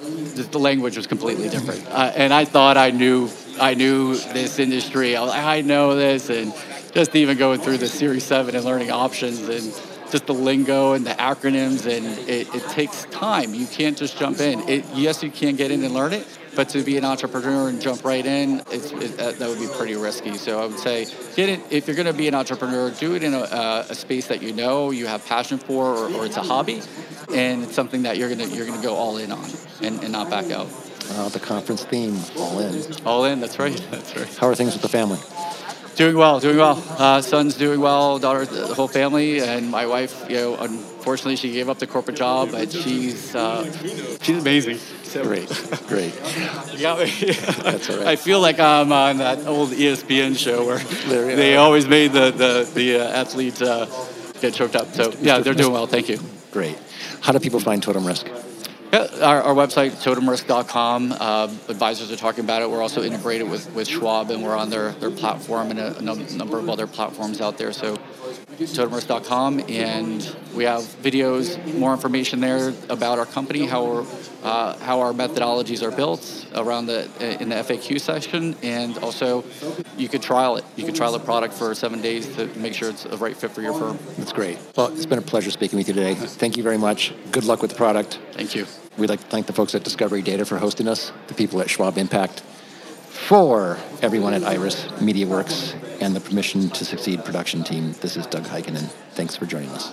The 0.00 0.58
language 0.58 0.96
was 0.96 1.06
completely 1.06 1.48
different, 1.48 1.86
uh, 1.88 2.12
and 2.14 2.32
I 2.32 2.44
thought 2.44 2.76
I 2.76 2.90
knew 2.90 3.28
I 3.60 3.74
knew 3.74 4.16
this 4.16 4.60
industry. 4.60 5.16
I, 5.16 5.22
like, 5.22 5.42
I 5.42 5.60
know 5.62 5.96
this, 5.96 6.30
and 6.30 6.54
just 6.92 7.16
even 7.16 7.36
going 7.36 7.60
through 7.60 7.78
the 7.78 7.88
Series 7.88 8.24
Seven 8.24 8.54
and 8.54 8.64
learning 8.64 8.92
options 8.92 9.40
and 9.48 9.74
just 10.10 10.26
the 10.26 10.34
lingo 10.34 10.92
and 10.92 11.04
the 11.04 11.10
acronyms, 11.10 11.86
and 11.86 12.06
it, 12.28 12.54
it 12.54 12.62
takes 12.68 13.04
time. 13.06 13.54
You 13.54 13.66
can't 13.66 13.98
just 13.98 14.16
jump 14.18 14.40
in. 14.40 14.66
It, 14.68 14.84
yes, 14.94 15.22
you 15.22 15.30
can 15.30 15.56
get 15.56 15.70
in 15.70 15.84
and 15.84 15.92
learn 15.92 16.12
it, 16.12 16.26
but 16.58 16.68
to 16.70 16.82
be 16.82 16.96
an 16.96 17.04
entrepreneur 17.04 17.68
and 17.68 17.80
jump 17.80 18.04
right 18.04 18.26
in, 18.26 18.58
it, 18.72 19.16
that 19.16 19.48
would 19.48 19.60
be 19.60 19.68
pretty 19.76 19.94
risky. 19.94 20.36
So 20.36 20.60
I 20.60 20.66
would 20.66 20.80
say, 20.80 21.04
get 21.36 21.48
it. 21.48 21.60
If 21.70 21.86
you're 21.86 21.94
going 21.94 22.08
to 22.08 22.12
be 22.12 22.26
an 22.26 22.34
entrepreneur, 22.34 22.90
do 22.90 23.14
it 23.14 23.22
in 23.22 23.32
a, 23.32 23.42
uh, 23.42 23.86
a, 23.88 23.94
space 23.94 24.26
that 24.26 24.42
you 24.42 24.52
know 24.52 24.90
you 24.90 25.06
have 25.06 25.24
passion 25.24 25.58
for, 25.58 25.86
or, 25.86 26.12
or, 26.14 26.26
it's 26.26 26.36
a 26.36 26.42
hobby, 26.42 26.82
and 27.32 27.62
it's 27.62 27.76
something 27.76 28.02
that 28.02 28.16
you're 28.16 28.28
going 28.28 28.40
to 28.40 28.56
you're 28.56 28.66
going 28.66 28.76
to 28.76 28.84
go 28.84 28.96
all 28.96 29.18
in 29.18 29.30
on 29.30 29.48
and, 29.82 30.02
and 30.02 30.10
not 30.10 30.30
back 30.30 30.50
out. 30.50 30.66
Uh, 31.10 31.28
the 31.28 31.38
conference 31.38 31.84
theme, 31.84 32.18
all 32.36 32.58
in. 32.58 33.06
All 33.06 33.24
in. 33.24 33.38
That's 33.38 33.60
right. 33.60 33.76
That's 33.92 34.16
right. 34.16 34.38
How 34.38 34.48
are 34.48 34.56
things 34.56 34.72
with 34.72 34.82
the 34.82 34.88
family? 34.88 35.20
Doing 35.98 36.16
well, 36.16 36.38
doing 36.38 36.58
well. 36.58 36.80
Uh, 36.96 37.20
son's 37.20 37.56
doing 37.56 37.80
well, 37.80 38.20
daughter, 38.20 38.46
the 38.46 38.72
whole 38.72 38.86
family, 38.86 39.40
and 39.40 39.68
my 39.68 39.84
wife. 39.84 40.30
You 40.30 40.36
know, 40.36 40.54
unfortunately, 40.54 41.34
she 41.34 41.50
gave 41.50 41.68
up 41.68 41.80
the 41.80 41.88
corporate 41.88 42.16
job, 42.16 42.52
but 42.52 42.70
she's 42.70 43.34
uh, 43.34 43.64
she's 44.22 44.38
amazing. 44.38 44.78
So. 45.02 45.24
Great, 45.24 45.48
great. 45.88 46.14
You 46.72 46.78
got 46.78 47.00
me. 47.00 47.10
That's 47.64 47.90
all 47.90 47.96
right. 47.96 48.06
I 48.06 48.14
feel 48.14 48.38
like 48.38 48.60
I'm 48.60 48.92
on 48.92 49.18
that 49.18 49.44
old 49.48 49.70
ESPN 49.70 50.38
show 50.38 50.64
where 50.64 50.78
they 51.34 51.56
always 51.56 51.88
made 51.88 52.12
the 52.12 52.30
the 52.30 52.70
the 52.72 53.00
uh, 53.00 53.20
athletes 53.20 53.60
uh, 53.60 53.86
get 54.40 54.54
choked 54.54 54.76
up. 54.76 54.94
So 54.94 55.12
yeah, 55.20 55.40
they're 55.40 55.52
doing 55.52 55.72
well. 55.72 55.88
Thank 55.88 56.08
you. 56.08 56.20
Great. 56.52 56.78
How 57.22 57.32
do 57.32 57.40
people 57.40 57.58
find 57.58 57.82
Totem 57.82 58.06
Risk? 58.06 58.28
Yeah, 58.90 59.06
our, 59.20 59.42
our 59.42 59.54
website, 59.54 59.90
totemrisk.com. 60.02 61.12
Uh, 61.12 61.54
advisors 61.68 62.10
are 62.10 62.16
talking 62.16 62.42
about 62.42 62.62
it. 62.62 62.70
We're 62.70 62.80
also 62.80 63.02
integrated 63.02 63.50
with, 63.50 63.70
with 63.74 63.86
Schwab, 63.86 64.30
and 64.30 64.42
we're 64.42 64.56
on 64.56 64.70
their, 64.70 64.92
their 64.92 65.10
platform 65.10 65.70
and 65.70 65.78
a, 65.78 65.98
a 65.98 66.02
number 66.02 66.58
of 66.58 66.70
other 66.70 66.86
platforms 66.86 67.42
out 67.42 67.58
there. 67.58 67.72
So, 67.72 67.98
totemrisk.com, 68.58 69.64
and 69.68 70.36
we 70.54 70.64
have 70.64 70.82
videos, 71.02 71.74
more 71.74 71.92
information 71.92 72.40
there 72.40 72.72
about 72.88 73.18
our 73.18 73.26
company, 73.26 73.66
how 73.66 73.84
we're, 73.84 74.06
uh, 74.42 74.78
how 74.78 75.00
our 75.00 75.12
methodologies 75.12 75.82
are 75.82 75.94
built 75.94 76.46
around 76.54 76.86
the 76.86 77.08
in 77.42 77.50
the 77.50 77.56
FAQ 77.56 78.00
section, 78.00 78.56
and 78.62 78.96
also 78.98 79.44
you 79.96 80.08
could 80.08 80.22
trial 80.22 80.56
it. 80.56 80.64
You 80.76 80.84
could 80.84 80.94
trial 80.94 81.12
the 81.12 81.18
product 81.18 81.54
for 81.54 81.74
seven 81.74 82.00
days 82.00 82.34
to 82.36 82.46
make 82.58 82.74
sure 82.74 82.88
it's 82.90 83.04
a 83.04 83.16
right 83.18 83.36
fit 83.36 83.50
for 83.50 83.62
your 83.62 83.74
firm. 83.74 83.98
That's 84.16 84.32
great. 84.32 84.58
Well, 84.76 84.88
it's 84.88 85.06
been 85.06 85.18
a 85.18 85.22
pleasure 85.22 85.50
speaking 85.50 85.76
with 85.78 85.88
you 85.88 85.94
today. 85.94 86.14
Thank 86.14 86.56
you 86.56 86.62
very 86.62 86.78
much. 86.78 87.12
Good 87.30 87.44
luck 87.44 87.62
with 87.62 87.70
the 87.70 87.76
product. 87.76 88.18
Thank 88.32 88.54
you. 88.54 88.66
We'd 88.98 89.08
like 89.08 89.20
to 89.20 89.26
thank 89.26 89.46
the 89.46 89.52
folks 89.52 89.74
at 89.76 89.84
Discovery 89.84 90.22
Data 90.22 90.44
for 90.44 90.58
hosting 90.58 90.88
us, 90.88 91.12
the 91.28 91.34
people 91.34 91.60
at 91.60 91.70
Schwab 91.70 91.96
Impact, 91.98 92.40
for 92.40 93.78
everyone 94.02 94.34
at 94.34 94.42
Iris 94.42 94.84
MediaWorks, 94.98 95.76
and 96.02 96.16
the 96.16 96.20
Permission 96.20 96.68
to 96.70 96.84
Succeed 96.84 97.24
production 97.24 97.62
team. 97.62 97.92
This 98.00 98.16
is 98.16 98.26
Doug 98.26 98.42
Heikkinen. 98.44 98.88
Thanks 99.12 99.36
for 99.36 99.46
joining 99.46 99.70
us. 99.70 99.92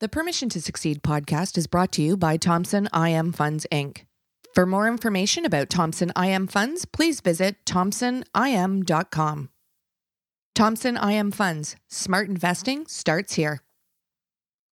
The 0.00 0.08
Permission 0.08 0.48
to 0.48 0.60
Succeed 0.60 1.04
podcast 1.04 1.56
is 1.56 1.68
brought 1.68 1.92
to 1.92 2.02
you 2.02 2.16
by 2.16 2.36
Thompson 2.36 2.88
IM 2.92 3.30
Funds, 3.30 3.64
Inc. 3.70 4.06
For 4.54 4.66
more 4.66 4.88
information 4.88 5.44
about 5.44 5.70
Thompson 5.70 6.12
IM 6.20 6.48
Funds, 6.48 6.84
please 6.84 7.20
visit 7.20 7.64
thompsonim.com. 7.64 9.48
Thompson 10.54 10.96
IM 10.96 11.30
Funds, 11.30 11.76
smart 11.88 12.28
investing 12.28 12.86
starts 12.86 13.34
here. 13.34 13.60